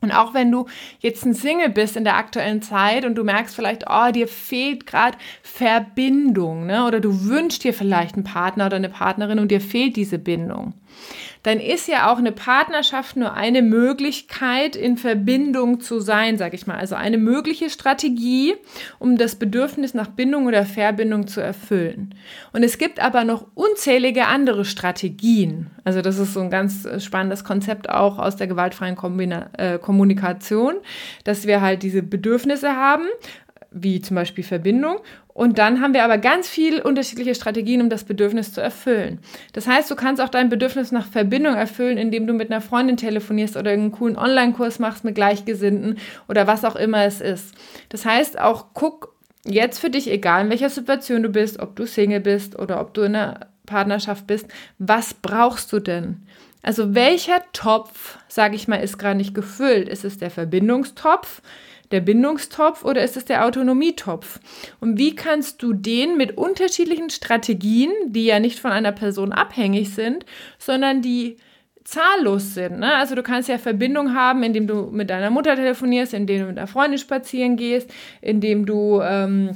Und 0.00 0.12
auch 0.12 0.34
wenn 0.34 0.52
du 0.52 0.66
jetzt 1.00 1.26
ein 1.26 1.34
Single 1.34 1.70
bist 1.70 1.96
in 1.96 2.04
der 2.04 2.16
aktuellen 2.16 2.62
Zeit 2.62 3.04
und 3.04 3.16
du 3.16 3.24
merkst 3.24 3.56
vielleicht, 3.56 3.86
oh, 3.90 4.12
dir 4.12 4.28
fehlt 4.28 4.86
gerade 4.86 5.18
Verbindung, 5.42 6.66
ne? 6.66 6.86
oder 6.86 7.00
du 7.00 7.24
wünschst 7.24 7.64
dir 7.64 7.74
vielleicht 7.74 8.14
einen 8.14 8.22
Partner 8.22 8.66
oder 8.66 8.76
eine 8.76 8.90
Partnerin 8.90 9.40
und 9.40 9.50
dir 9.50 9.60
fehlt 9.60 9.96
diese 9.96 10.20
Bindung, 10.20 10.74
dann 11.44 11.60
ist 11.60 11.88
ja 11.88 12.10
auch 12.10 12.18
eine 12.18 12.32
Partnerschaft 12.32 13.16
nur 13.16 13.34
eine 13.34 13.60
Möglichkeit, 13.60 14.76
in 14.76 14.96
Verbindung 14.96 15.78
zu 15.78 16.00
sein, 16.00 16.38
sag 16.38 16.54
ich 16.54 16.66
mal. 16.66 16.76
Also 16.76 16.94
eine 16.94 17.18
mögliche 17.18 17.68
Strategie, 17.68 18.54
um 18.98 19.18
das 19.18 19.36
Bedürfnis 19.36 19.92
nach 19.92 20.08
Bindung 20.08 20.46
oder 20.46 20.64
Verbindung 20.64 21.26
zu 21.26 21.42
erfüllen. 21.42 22.14
Und 22.54 22.62
es 22.62 22.78
gibt 22.78 22.98
aber 22.98 23.24
noch 23.24 23.46
unzählige 23.54 24.26
andere 24.26 24.64
Strategien. 24.64 25.70
Also 25.84 26.00
das 26.00 26.18
ist 26.18 26.32
so 26.32 26.40
ein 26.40 26.50
ganz 26.50 26.88
spannendes 27.04 27.44
Konzept 27.44 27.90
auch 27.90 28.18
aus 28.18 28.36
der 28.36 28.46
gewaltfreien 28.46 28.96
Kombina 28.96 29.50
äh, 29.58 29.78
Kommunikation, 29.78 30.76
dass 31.24 31.46
wir 31.46 31.60
halt 31.60 31.82
diese 31.82 32.02
Bedürfnisse 32.02 32.74
haben 32.74 33.04
wie 33.74 34.00
zum 34.00 34.14
Beispiel 34.14 34.44
Verbindung. 34.44 34.98
Und 35.28 35.58
dann 35.58 35.80
haben 35.80 35.94
wir 35.94 36.04
aber 36.04 36.16
ganz 36.16 36.48
viele 36.48 36.84
unterschiedliche 36.84 37.34
Strategien, 37.34 37.82
um 37.82 37.90
das 37.90 38.04
Bedürfnis 38.04 38.52
zu 38.52 38.60
erfüllen. 38.60 39.18
Das 39.52 39.66
heißt, 39.66 39.90
du 39.90 39.96
kannst 39.96 40.22
auch 40.22 40.28
dein 40.28 40.48
Bedürfnis 40.48 40.92
nach 40.92 41.06
Verbindung 41.06 41.54
erfüllen, 41.54 41.98
indem 41.98 42.26
du 42.26 42.32
mit 42.32 42.50
einer 42.50 42.60
Freundin 42.60 42.96
telefonierst 42.96 43.56
oder 43.56 43.72
einen 43.72 43.90
coolen 43.90 44.16
Online-Kurs 44.16 44.78
machst 44.78 45.04
mit 45.04 45.16
Gleichgesinnten 45.16 45.98
oder 46.28 46.46
was 46.46 46.64
auch 46.64 46.76
immer 46.76 47.04
es 47.04 47.20
ist. 47.20 47.54
Das 47.88 48.06
heißt, 48.06 48.40
auch 48.40 48.66
guck 48.74 49.12
jetzt 49.44 49.80
für 49.80 49.90
dich, 49.90 50.10
egal 50.10 50.44
in 50.44 50.50
welcher 50.50 50.70
Situation 50.70 51.22
du 51.24 51.28
bist, 51.28 51.58
ob 51.58 51.74
du 51.74 51.84
Single 51.84 52.20
bist 52.20 52.56
oder 52.56 52.80
ob 52.80 52.94
du 52.94 53.02
in 53.02 53.16
einer 53.16 53.40
Partnerschaft 53.66 54.26
bist, 54.26 54.46
was 54.78 55.14
brauchst 55.14 55.72
du 55.72 55.80
denn? 55.80 56.22
Also 56.62 56.94
welcher 56.94 57.42
Topf, 57.52 58.18
sage 58.28 58.56
ich 58.56 58.68
mal, 58.68 58.76
ist 58.76 58.98
gerade 58.98 59.16
nicht 59.16 59.34
gefüllt? 59.34 59.88
Ist 59.88 60.04
es 60.04 60.16
der 60.18 60.30
Verbindungstopf? 60.30 61.42
Der 61.94 62.00
Bindungstopf 62.00 62.84
oder 62.84 63.02
ist 63.02 63.16
es 63.16 63.24
der 63.24 63.46
Autonomietopf? 63.46 64.40
Und 64.80 64.98
wie 64.98 65.14
kannst 65.14 65.62
du 65.62 65.72
den 65.72 66.16
mit 66.16 66.36
unterschiedlichen 66.36 67.08
Strategien, 67.08 67.90
die 68.06 68.26
ja 68.26 68.40
nicht 68.40 68.58
von 68.58 68.72
einer 68.72 68.92
Person 68.92 69.32
abhängig 69.32 69.94
sind, 69.94 70.26
sondern 70.58 71.00
die 71.00 71.36
zahllos 71.84 72.54
sind. 72.54 72.78
Ne? 72.78 72.94
Also 72.94 73.14
du 73.14 73.22
kannst 73.22 73.48
ja 73.48 73.58
Verbindung 73.58 74.14
haben, 74.14 74.42
indem 74.42 74.66
du 74.66 74.88
mit 74.90 75.10
deiner 75.10 75.28
Mutter 75.28 75.54
telefonierst, 75.54 76.14
indem 76.14 76.40
du 76.40 76.46
mit 76.46 76.58
einer 76.58 76.66
Freundin 76.66 76.98
spazieren 76.98 77.56
gehst, 77.56 77.92
indem 78.22 78.64
du 78.64 79.02
ähm, 79.02 79.50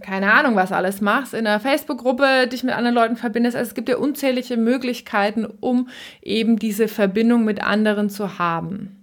keine 0.00 0.32
Ahnung, 0.32 0.56
was 0.56 0.72
alles 0.72 1.00
machst, 1.00 1.32
in 1.32 1.46
einer 1.46 1.60
Facebook-Gruppe 1.60 2.48
dich 2.48 2.62
mit 2.62 2.74
anderen 2.74 2.94
Leuten 2.94 3.16
verbindest. 3.16 3.56
Also 3.56 3.68
es 3.68 3.74
gibt 3.74 3.88
ja 3.88 3.96
unzählige 3.96 4.56
Möglichkeiten, 4.56 5.46
um 5.46 5.88
eben 6.22 6.58
diese 6.58 6.88
Verbindung 6.88 7.44
mit 7.44 7.62
anderen 7.62 8.10
zu 8.10 8.38
haben. 8.38 8.95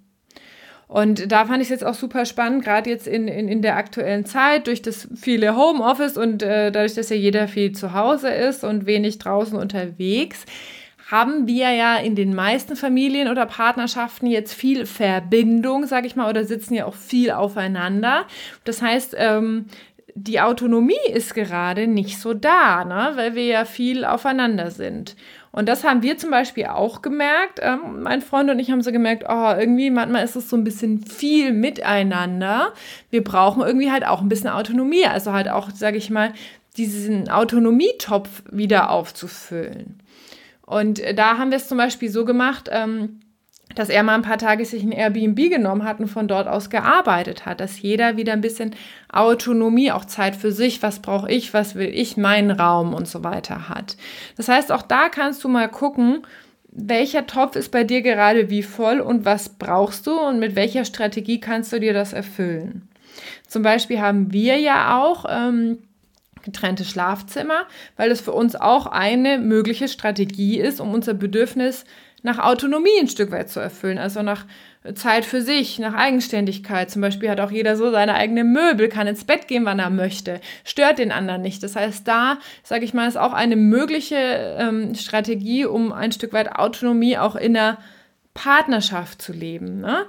Und 0.93 1.31
da 1.31 1.45
fand 1.45 1.57
ich 1.57 1.63
es 1.63 1.69
jetzt 1.69 1.85
auch 1.85 1.95
super 1.95 2.23
spannend, 2.23 2.63
gerade 2.63 2.87
jetzt 2.87 3.07
in, 3.07 3.27
in, 3.27 3.47
in 3.47 3.63
der 3.63 3.77
aktuellen 3.77 4.25
Zeit, 4.25 4.67
durch 4.67 4.83
das 4.83 5.07
viele 5.15 5.55
Homeoffice 5.55 6.17
und 6.17 6.43
äh, 6.43 6.71
dadurch, 6.71 6.93
dass 6.93 7.09
ja 7.09 7.15
jeder 7.15 7.47
viel 7.47 7.71
zu 7.71 7.93
Hause 7.93 8.29
ist 8.29 8.63
und 8.63 8.85
wenig 8.85 9.17
draußen 9.17 9.57
unterwegs, 9.57 10.45
haben 11.09 11.47
wir 11.47 11.71
ja 11.71 11.97
in 11.97 12.13
den 12.13 12.35
meisten 12.35 12.75
Familien 12.75 13.27
oder 13.27 13.47
Partnerschaften 13.47 14.27
jetzt 14.27 14.53
viel 14.53 14.85
Verbindung, 14.85 15.87
sage 15.87 16.05
ich 16.05 16.15
mal, 16.15 16.29
oder 16.29 16.45
sitzen 16.45 16.75
ja 16.75 16.85
auch 16.85 16.93
viel 16.93 17.31
aufeinander. 17.31 18.27
Das 18.63 18.83
heißt, 18.83 19.15
ähm, 19.17 19.65
die 20.13 20.41
Autonomie 20.41 20.93
ist 21.11 21.33
gerade 21.33 21.87
nicht 21.87 22.19
so 22.19 22.35
da, 22.35 22.85
ne? 22.85 23.13
weil 23.15 23.33
wir 23.33 23.45
ja 23.45 23.65
viel 23.65 24.05
aufeinander 24.05 24.69
sind. 24.69 25.15
Und 25.53 25.69
das 25.69 25.83
haben 25.83 26.01
wir 26.01 26.17
zum 26.17 26.31
Beispiel 26.31 26.65
auch 26.65 27.03
gemerkt. 27.03 27.59
Ähm, 27.61 28.01
mein 28.01 28.23
Freund 28.23 28.49
und 28.49 28.57
ich 28.57 28.71
haben 28.71 28.81
so 28.81 28.91
gemerkt, 28.91 29.25
oh, 29.29 29.53
irgendwie 29.55 29.91
manchmal 29.91 30.25
ist 30.25 30.35
es 30.35 30.49
so 30.49 30.57
ein 30.57 30.63
bisschen 30.63 31.05
viel 31.05 31.53
miteinander. 31.53 32.73
Wir 33.11 33.23
brauchen 33.23 33.61
irgendwie 33.61 33.91
halt 33.91 34.05
auch 34.05 34.21
ein 34.21 34.29
bisschen 34.29 34.49
Autonomie. 34.49 35.05
Also 35.05 35.31
halt 35.31 35.47
auch, 35.49 35.69
sage 35.69 35.97
ich 35.97 36.09
mal, 36.09 36.33
diesen 36.75 37.29
Autonomietopf 37.29 38.41
wieder 38.51 38.89
aufzufüllen. 38.89 40.01
Und 40.65 41.03
da 41.15 41.37
haben 41.37 41.51
wir 41.51 41.57
es 41.57 41.67
zum 41.67 41.77
Beispiel 41.77 42.09
so 42.09 42.25
gemacht, 42.25 42.69
ähm, 42.71 43.19
dass 43.75 43.89
er 43.89 44.03
mal 44.03 44.15
ein 44.15 44.21
paar 44.21 44.37
Tage 44.37 44.65
sich 44.65 44.83
ein 44.83 44.91
Airbnb 44.91 45.37
genommen 45.49 45.83
hat 45.83 45.99
und 45.99 46.07
von 46.07 46.27
dort 46.27 46.47
aus 46.47 46.69
gearbeitet 46.69 47.45
hat, 47.45 47.59
dass 47.59 47.81
jeder 47.81 48.17
wieder 48.17 48.33
ein 48.33 48.41
bisschen 48.41 48.75
Autonomie, 49.11 49.91
auch 49.91 50.05
Zeit 50.05 50.35
für 50.35 50.51
sich, 50.51 50.81
was 50.81 50.99
brauche 50.99 51.31
ich, 51.31 51.53
was 51.53 51.75
will 51.75 51.89
ich, 51.93 52.17
meinen 52.17 52.51
Raum 52.51 52.93
und 52.93 53.07
so 53.07 53.23
weiter 53.23 53.69
hat. 53.69 53.97
Das 54.37 54.47
heißt, 54.47 54.71
auch 54.71 54.81
da 54.81 55.09
kannst 55.09 55.43
du 55.43 55.49
mal 55.49 55.69
gucken, 55.69 56.25
welcher 56.75 57.27
Topf 57.27 57.55
ist 57.55 57.71
bei 57.71 57.83
dir 57.83 58.01
gerade 58.01 58.49
wie 58.49 58.63
voll 58.63 58.99
und 58.99 59.25
was 59.25 59.49
brauchst 59.49 60.07
du 60.07 60.19
und 60.19 60.39
mit 60.39 60.55
welcher 60.55 60.85
Strategie 60.85 61.39
kannst 61.39 61.71
du 61.71 61.79
dir 61.79 61.93
das 61.93 62.13
erfüllen. 62.13 62.87
Zum 63.47 63.61
Beispiel 63.61 64.01
haben 64.01 64.33
wir 64.33 64.57
ja 64.57 64.99
auch 64.99 65.25
ähm, 65.29 65.77
getrennte 66.43 66.85
Schlafzimmer, 66.85 67.67
weil 67.95 68.09
das 68.09 68.21
für 68.21 68.31
uns 68.31 68.55
auch 68.55 68.87
eine 68.87 69.37
mögliche 69.37 69.87
Strategie 69.87 70.59
ist, 70.59 70.79
um 70.79 70.93
unser 70.93 71.13
Bedürfnis 71.13 71.85
nach 72.23 72.39
Autonomie 72.39 72.99
ein 72.99 73.07
Stück 73.07 73.31
weit 73.31 73.49
zu 73.49 73.59
erfüllen, 73.59 73.97
also 73.97 74.23
nach 74.23 74.45
Zeit 74.95 75.23
für 75.23 75.41
sich, 75.41 75.79
nach 75.79 75.93
Eigenständigkeit. 75.93 76.89
Zum 76.89 77.01
Beispiel 77.01 77.29
hat 77.29 77.39
auch 77.39 77.51
jeder 77.51 77.77
so 77.77 77.91
seine 77.91 78.15
eigenen 78.15 78.51
Möbel, 78.51 78.89
kann 78.89 79.07
ins 79.07 79.23
Bett 79.23 79.47
gehen, 79.47 79.65
wann 79.65 79.79
er 79.79 79.89
möchte, 79.89 80.41
stört 80.65 80.99
den 80.99 81.11
anderen 81.11 81.41
nicht. 81.41 81.63
Das 81.63 81.75
heißt, 81.75 82.07
da, 82.07 82.39
sage 82.63 82.83
ich 82.83 82.93
mal, 82.93 83.07
ist 83.07 83.17
auch 83.17 83.33
eine 83.33 83.55
mögliche 83.55 84.15
ähm, 84.59 84.95
Strategie, 84.95 85.65
um 85.65 85.93
ein 85.93 86.11
Stück 86.11 86.33
weit 86.33 86.55
Autonomie 86.55 87.17
auch 87.17 87.35
in 87.35 87.53
der 87.53 87.77
Partnerschaft 88.33 89.21
zu 89.21 89.31
leben. 89.31 89.79
Ne? 89.79 90.05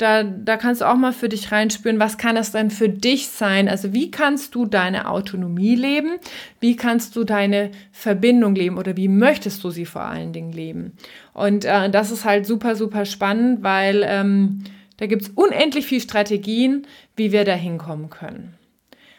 Da, 0.00 0.22
da 0.22 0.56
kannst 0.56 0.80
du 0.80 0.88
auch 0.88 0.96
mal 0.96 1.12
für 1.12 1.28
dich 1.28 1.52
reinspüren, 1.52 2.00
was 2.00 2.16
kann 2.16 2.34
das 2.34 2.52
denn 2.52 2.70
für 2.70 2.88
dich 2.88 3.28
sein? 3.28 3.68
Also 3.68 3.92
wie 3.92 4.10
kannst 4.10 4.54
du 4.54 4.64
deine 4.64 5.08
Autonomie 5.08 5.74
leben? 5.74 6.18
Wie 6.58 6.74
kannst 6.74 7.16
du 7.16 7.24
deine 7.24 7.70
Verbindung 7.92 8.54
leben 8.54 8.78
oder 8.78 8.96
wie 8.96 9.08
möchtest 9.08 9.62
du 9.62 9.70
sie 9.70 9.84
vor 9.84 10.02
allen 10.02 10.32
Dingen 10.32 10.52
leben? 10.52 10.96
Und 11.34 11.66
äh, 11.66 11.90
das 11.90 12.10
ist 12.10 12.24
halt 12.24 12.46
super, 12.46 12.76
super 12.76 13.04
spannend, 13.04 13.62
weil 13.62 14.02
ähm, 14.06 14.64
da 14.96 15.06
gibt 15.06 15.22
es 15.22 15.28
unendlich 15.28 15.86
viele 15.86 16.00
Strategien, 16.00 16.86
wie 17.16 17.32
wir 17.32 17.44
da 17.44 17.54
hinkommen 17.54 18.08
können. 18.08 18.54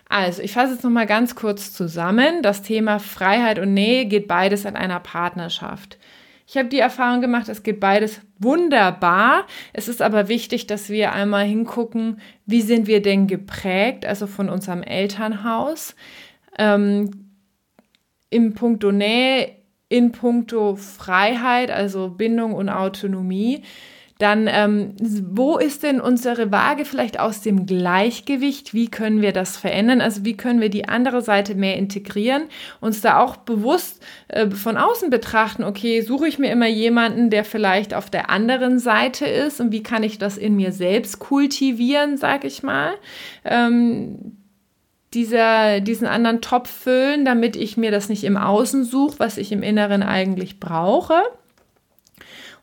Also, 0.09 0.41
ich 0.41 0.51
fasse 0.51 0.73
jetzt 0.73 0.83
nochmal 0.83 1.05
ganz 1.05 1.35
kurz 1.35 1.71
zusammen. 1.73 2.41
Das 2.41 2.63
Thema 2.63 2.99
Freiheit 2.99 3.59
und 3.59 3.73
Nähe 3.73 4.05
geht 4.05 4.27
beides 4.27 4.65
in 4.65 4.75
einer 4.75 4.99
Partnerschaft. 4.99 5.97
Ich 6.47 6.57
habe 6.57 6.67
die 6.67 6.79
Erfahrung 6.79 7.21
gemacht, 7.21 7.47
es 7.47 7.63
geht 7.63 7.79
beides 7.79 8.19
wunderbar. 8.41 9.45
Es 9.73 9.87
ist 9.87 10.01
aber 10.01 10.27
wichtig, 10.27 10.67
dass 10.67 10.89
wir 10.89 11.13
einmal 11.13 11.45
hingucken, 11.45 12.19
wie 12.45 12.61
sind 12.61 12.87
wir 12.87 13.01
denn 13.01 13.27
geprägt, 13.27 14.05
also 14.05 14.27
von 14.27 14.49
unserem 14.49 14.83
Elternhaus, 14.83 15.95
ähm, 16.57 17.31
im 18.29 18.53
Punkto 18.53 18.91
Nähe, 18.91 19.55
in 19.89 20.13
puncto 20.13 20.77
Freiheit, 20.77 21.69
also 21.69 22.09
Bindung 22.09 22.53
und 22.53 22.69
Autonomie 22.69 23.63
dann 24.21 24.47
ähm, 24.47 24.93
wo 24.99 25.57
ist 25.57 25.83
denn 25.83 25.99
unsere 25.99 26.51
Waage 26.51 26.85
vielleicht 26.85 27.19
aus 27.19 27.41
dem 27.41 27.65
Gleichgewicht? 27.65 28.73
Wie 28.73 28.87
können 28.87 29.21
wir 29.21 29.31
das 29.31 29.57
verändern? 29.57 29.99
Also 29.99 30.23
wie 30.25 30.37
können 30.37 30.61
wir 30.61 30.69
die 30.69 30.87
andere 30.87 31.21
Seite 31.21 31.55
mehr 31.55 31.77
integrieren? 31.77 32.43
Uns 32.79 33.01
da 33.01 33.19
auch 33.19 33.37
bewusst 33.37 34.03
äh, 34.27 34.49
von 34.49 34.77
außen 34.77 35.09
betrachten, 35.09 35.63
okay, 35.63 36.01
suche 36.01 36.27
ich 36.27 36.37
mir 36.37 36.51
immer 36.51 36.67
jemanden, 36.67 37.29
der 37.29 37.43
vielleicht 37.43 37.93
auf 37.93 38.09
der 38.09 38.29
anderen 38.29 38.77
Seite 38.79 39.25
ist 39.25 39.59
und 39.59 39.71
wie 39.71 39.83
kann 39.83 40.03
ich 40.03 40.19
das 40.19 40.37
in 40.37 40.55
mir 40.55 40.71
selbst 40.71 41.19
kultivieren, 41.19 42.17
sag 42.17 42.43
ich 42.43 42.61
mal? 42.61 42.93
Ähm, 43.43 44.37
dieser, 45.13 45.81
diesen 45.81 46.07
anderen 46.07 46.41
Topf 46.41 46.69
füllen, 46.69 47.25
damit 47.25 47.55
ich 47.55 47.75
mir 47.75 47.91
das 47.91 48.07
nicht 48.07 48.23
im 48.23 48.37
Außen 48.37 48.83
suche, 48.83 49.19
was 49.19 49.37
ich 49.37 49.51
im 49.51 49.63
Inneren 49.63 50.03
eigentlich 50.03 50.59
brauche. 50.59 51.21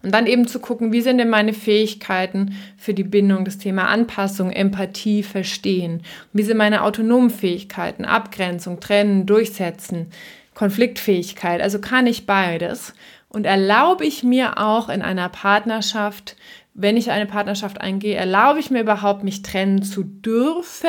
Und 0.02 0.14
dann 0.14 0.26
eben 0.26 0.46
zu 0.46 0.60
gucken, 0.60 0.92
wie 0.92 1.00
sind 1.00 1.18
denn 1.18 1.28
meine 1.28 1.52
Fähigkeiten 1.52 2.54
für 2.76 2.94
die 2.94 3.04
Bindung, 3.04 3.44
das 3.44 3.58
Thema 3.58 3.88
Anpassung, 3.88 4.52
Empathie, 4.52 5.24
Verstehen. 5.24 6.02
Wie 6.32 6.44
sind 6.44 6.56
meine 6.56 6.84
autonomen 6.84 7.30
Fähigkeiten, 7.30 8.04
Abgrenzung, 8.04 8.78
Trennen, 8.78 9.26
Durchsetzen, 9.26 10.06
Konfliktfähigkeit. 10.54 11.60
Also 11.60 11.80
kann 11.80 12.06
ich 12.06 12.26
beides. 12.26 12.92
Und 13.28 13.44
erlaube 13.44 14.04
ich 14.04 14.22
mir 14.22 14.58
auch 14.58 14.88
in 14.88 15.02
einer 15.02 15.28
Partnerschaft, 15.28 16.36
wenn 16.74 16.96
ich 16.96 17.10
eine 17.10 17.26
Partnerschaft 17.26 17.80
eingehe, 17.80 18.16
erlaube 18.16 18.60
ich 18.60 18.70
mir 18.70 18.80
überhaupt, 18.80 19.24
mich 19.24 19.42
trennen 19.42 19.82
zu 19.82 20.04
dürfen? 20.04 20.88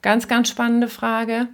Ganz, 0.00 0.28
ganz 0.28 0.48
spannende 0.48 0.88
Frage 0.88 1.48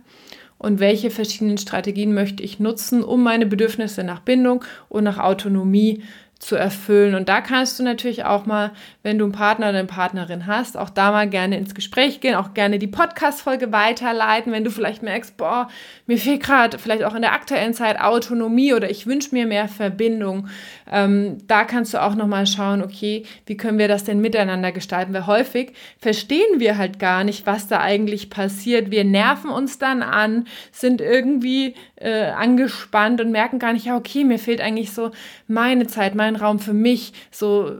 und 0.62 0.78
welche 0.78 1.10
verschiedenen 1.10 1.58
Strategien 1.58 2.14
möchte 2.14 2.42
ich 2.42 2.60
nutzen, 2.60 3.02
um 3.02 3.22
meine 3.22 3.46
Bedürfnisse 3.46 4.04
nach 4.04 4.20
Bindung 4.20 4.64
und 4.88 5.02
nach 5.02 5.18
Autonomie 5.18 6.04
zu 6.42 6.56
erfüllen. 6.56 7.14
Und 7.14 7.28
da 7.28 7.40
kannst 7.40 7.78
du 7.78 7.84
natürlich 7.84 8.24
auch 8.24 8.46
mal, 8.46 8.72
wenn 9.04 9.16
du 9.16 9.24
einen 9.24 9.32
Partner 9.32 9.68
oder 9.68 9.78
eine 9.78 9.86
Partnerin 9.86 10.48
hast, 10.48 10.76
auch 10.76 10.90
da 10.90 11.12
mal 11.12 11.28
gerne 11.28 11.56
ins 11.56 11.72
Gespräch 11.72 12.20
gehen, 12.20 12.34
auch 12.34 12.52
gerne 12.52 12.80
die 12.80 12.88
Podcast-Folge 12.88 13.70
weiterleiten, 13.70 14.50
wenn 14.50 14.64
du 14.64 14.72
vielleicht 14.72 15.04
merkst, 15.04 15.36
boah, 15.36 15.68
mir 16.06 16.18
fehlt 16.18 16.42
gerade 16.42 16.80
vielleicht 16.80 17.04
auch 17.04 17.14
in 17.14 17.22
der 17.22 17.32
aktuellen 17.32 17.74
Zeit 17.74 18.00
Autonomie 18.00 18.74
oder 18.74 18.90
ich 18.90 19.06
wünsche 19.06 19.32
mir 19.32 19.46
mehr 19.46 19.68
Verbindung. 19.68 20.48
Ähm, 20.90 21.38
da 21.46 21.62
kannst 21.62 21.94
du 21.94 22.02
auch 22.02 22.16
nochmal 22.16 22.48
schauen, 22.48 22.82
okay, 22.82 23.24
wie 23.46 23.56
können 23.56 23.78
wir 23.78 23.86
das 23.86 24.02
denn 24.02 24.20
miteinander 24.20 24.72
gestalten? 24.72 25.14
Weil 25.14 25.28
häufig 25.28 25.74
verstehen 25.98 26.58
wir 26.58 26.76
halt 26.76 26.98
gar 26.98 27.22
nicht, 27.22 27.46
was 27.46 27.68
da 27.68 27.78
eigentlich 27.78 28.30
passiert. 28.30 28.90
Wir 28.90 29.04
nerven 29.04 29.48
uns 29.48 29.78
dann 29.78 30.02
an, 30.02 30.48
sind 30.72 31.00
irgendwie 31.00 31.76
äh, 31.94 32.30
angespannt 32.30 33.20
und 33.20 33.30
merken 33.30 33.60
gar 33.60 33.72
nicht, 33.72 33.86
ja, 33.86 33.96
okay, 33.96 34.24
mir 34.24 34.40
fehlt 34.40 34.60
eigentlich 34.60 34.90
so 34.92 35.12
meine 35.46 35.86
Zeit, 35.86 36.16
mein 36.32 36.40
Raum 36.40 36.58
für 36.58 36.72
mich, 36.72 37.12
so 37.30 37.78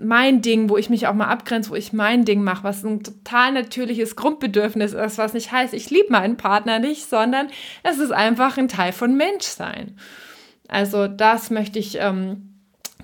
mein 0.00 0.42
Ding, 0.42 0.68
wo 0.68 0.76
ich 0.76 0.90
mich 0.90 1.06
auch 1.06 1.14
mal 1.14 1.28
abgrenze, 1.28 1.70
wo 1.70 1.74
ich 1.74 1.92
mein 1.92 2.24
Ding 2.24 2.42
mache, 2.42 2.64
was 2.64 2.84
ein 2.84 3.02
total 3.02 3.52
natürliches 3.52 4.16
Grundbedürfnis 4.16 4.92
ist, 4.92 5.18
was 5.18 5.34
nicht 5.34 5.52
heißt, 5.52 5.74
ich 5.74 5.90
liebe 5.90 6.10
meinen 6.10 6.36
Partner 6.36 6.78
nicht, 6.78 7.08
sondern 7.08 7.48
es 7.82 7.98
ist 7.98 8.12
einfach 8.12 8.58
ein 8.58 8.68
Teil 8.68 8.92
von 8.92 9.16
Menschsein. 9.16 9.96
Also 10.68 11.08
das 11.08 11.50
möchte 11.50 11.78
ich 11.78 11.98
ähm, 12.00 12.53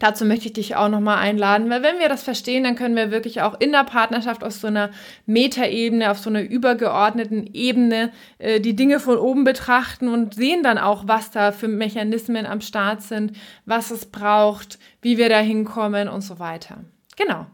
Dazu 0.01 0.25
möchte 0.25 0.47
ich 0.47 0.55
dich 0.55 0.77
auch 0.77 0.89
nochmal 0.89 1.19
einladen, 1.19 1.71
weil 1.71 1.83
wenn 1.83 1.99
wir 1.99 2.09
das 2.09 2.23
verstehen, 2.23 2.65
dann 2.65 2.75
können 2.75 2.97
wir 2.97 3.11
wirklich 3.11 3.43
auch 3.43 3.61
in 3.61 3.71
der 3.71 3.85
Partnerschaft 3.85 4.43
auf 4.43 4.53
so 4.53 4.67
einer 4.67 4.91
Metaebene, 5.27 6.11
auf 6.11 6.19
so 6.19 6.31
einer 6.31 6.41
übergeordneten 6.41 7.49
Ebene 7.53 8.11
äh, 8.39 8.61
die 8.61 8.75
Dinge 8.75 8.99
von 8.99 9.19
oben 9.19 9.45
betrachten 9.45 10.09
und 10.09 10.35
sehen 10.35 10.63
dann 10.63 10.79
auch, 10.79 11.07
was 11.07 11.31
da 11.31 11.53
für 11.53 11.69
Mechanismen 11.69 12.47
am 12.47 12.63
Start 12.63 13.03
sind, 13.03 13.37
was 13.67 13.91
es 13.91 14.07
braucht, 14.07 14.79
wie 15.03 15.19
wir 15.19 15.29
da 15.29 15.39
hinkommen 15.39 16.09
und 16.09 16.23
so 16.23 16.39
weiter. 16.39 16.79
Genau. 17.17 17.47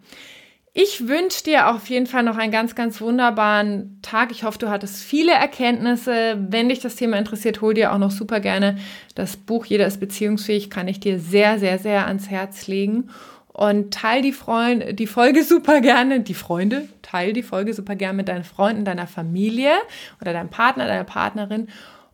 Ich 0.78 1.08
wünsche 1.08 1.42
dir 1.42 1.70
auf 1.70 1.88
jeden 1.88 2.06
Fall 2.06 2.22
noch 2.22 2.36
einen 2.36 2.52
ganz, 2.52 2.74
ganz 2.74 3.00
wunderbaren 3.00 3.98
Tag. 4.02 4.30
Ich 4.30 4.44
hoffe, 4.44 4.58
du 4.58 4.68
hattest 4.68 5.02
viele 5.02 5.32
Erkenntnisse. 5.32 6.36
Wenn 6.50 6.68
dich 6.68 6.80
das 6.80 6.96
Thema 6.96 7.16
interessiert, 7.16 7.62
hol 7.62 7.72
dir 7.72 7.94
auch 7.94 7.98
noch 7.98 8.10
super 8.10 8.40
gerne 8.40 8.76
das 9.14 9.38
Buch 9.38 9.64
Jeder 9.64 9.86
ist 9.86 10.00
beziehungsfähig. 10.00 10.68
Kann 10.68 10.86
ich 10.86 11.00
dir 11.00 11.18
sehr, 11.18 11.58
sehr, 11.58 11.78
sehr 11.78 12.06
ans 12.06 12.28
Herz 12.28 12.66
legen. 12.66 13.08
Und 13.54 13.94
teil 13.94 14.20
die, 14.20 14.32
Freund 14.32 14.98
die 14.98 15.06
Folge 15.06 15.44
super 15.44 15.80
gerne, 15.80 16.20
die 16.20 16.34
Freunde, 16.34 16.86
teil 17.00 17.32
die 17.32 17.42
Folge 17.42 17.72
super 17.72 17.96
gerne 17.96 18.18
mit 18.18 18.28
deinen 18.28 18.44
Freunden, 18.44 18.84
deiner 18.84 19.06
Familie 19.06 19.72
oder 20.20 20.34
deinem 20.34 20.50
Partner, 20.50 20.86
deiner 20.86 21.04
Partnerin. 21.04 21.68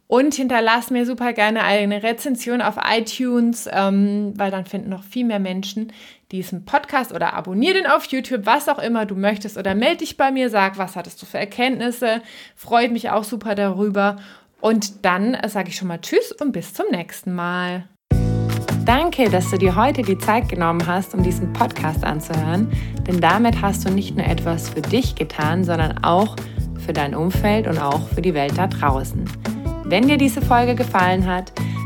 Und 0.07 0.35
hinterlass 0.35 0.91
mir 0.91 1.05
super 1.05 1.33
gerne 1.33 1.65
eine 1.65 2.05
Rezension 2.05 2.63
auf 2.63 2.77
iTunes, 2.89 3.69
ähm, 3.73 4.35
weil 4.37 4.53
dann 4.53 4.67
finden 4.67 4.91
noch 4.91 5.03
viel 5.03 5.25
mehr 5.25 5.41
Menschen 5.41 5.93
diesen 6.33 6.65
Podcast 6.65 7.13
oder 7.13 7.35
abonniere 7.35 7.75
den 7.75 7.87
auf 7.87 8.07
YouTube, 8.07 8.47
was 8.47 8.69
auch 8.69 8.79
immer 8.79 9.07
du 9.07 9.15
möchtest. 9.15 9.59
Oder 9.59 9.75
melde 9.75 9.99
dich 9.99 10.17
bei 10.17 10.33
mir, 10.33 10.49
sag, 10.49 10.79
was 10.79 10.97
hattest 10.97 11.21
du 11.21 11.27
für 11.27 11.39
Erkenntnisse. 11.39 12.23
Freut 12.57 12.91
mich 12.91 13.11
auch 13.11 13.25
super 13.25 13.55
darüber. 13.55 14.17
Und 14.61 15.05
dann 15.05 15.37
sage 15.47 15.69
ich 15.69 15.77
schon 15.77 15.89
mal 15.89 16.01
Tschüss 16.01 16.33
und 16.33 16.53
bis 16.53 16.73
zum 16.73 16.87
nächsten 16.91 17.35
Mal. 17.35 17.89
Danke, 18.85 19.29
dass 19.29 19.51
du 19.51 19.59
dir 19.59 19.77
heute 19.77 20.03
die 20.03 20.19
Zeit 20.19 20.49
genommen 20.49 20.87
hast, 20.87 21.15
um 21.15 21.23
diesen 21.23 21.53
Podcast 21.53 22.03
anzuhören. 22.03 22.73
Denn 23.07 23.21
damit 23.21 23.61
hast 23.61 23.87
du 23.87 23.91
nicht 23.91 24.17
nur 24.17 24.27
etwas 24.27 24.71
für 24.71 24.83
dich 24.83 25.15
getan, 25.15 25.65
sondern 25.65 26.03
auch 26.03 26.35
für 26.85 26.93
dein 26.93 27.15
Umfeld 27.15 27.69
und 27.69 27.79
auch 27.79 28.09
für 28.09 28.23
die 28.23 28.35
Welt 28.35 28.57
da 28.57 28.67
draußen. 28.67 29.25
Wenn 29.85 30.09
dir 30.09 30.17
diese 30.17 30.41
Folge 30.41 30.75
gefallen 30.75 31.27
hat, 31.27 31.53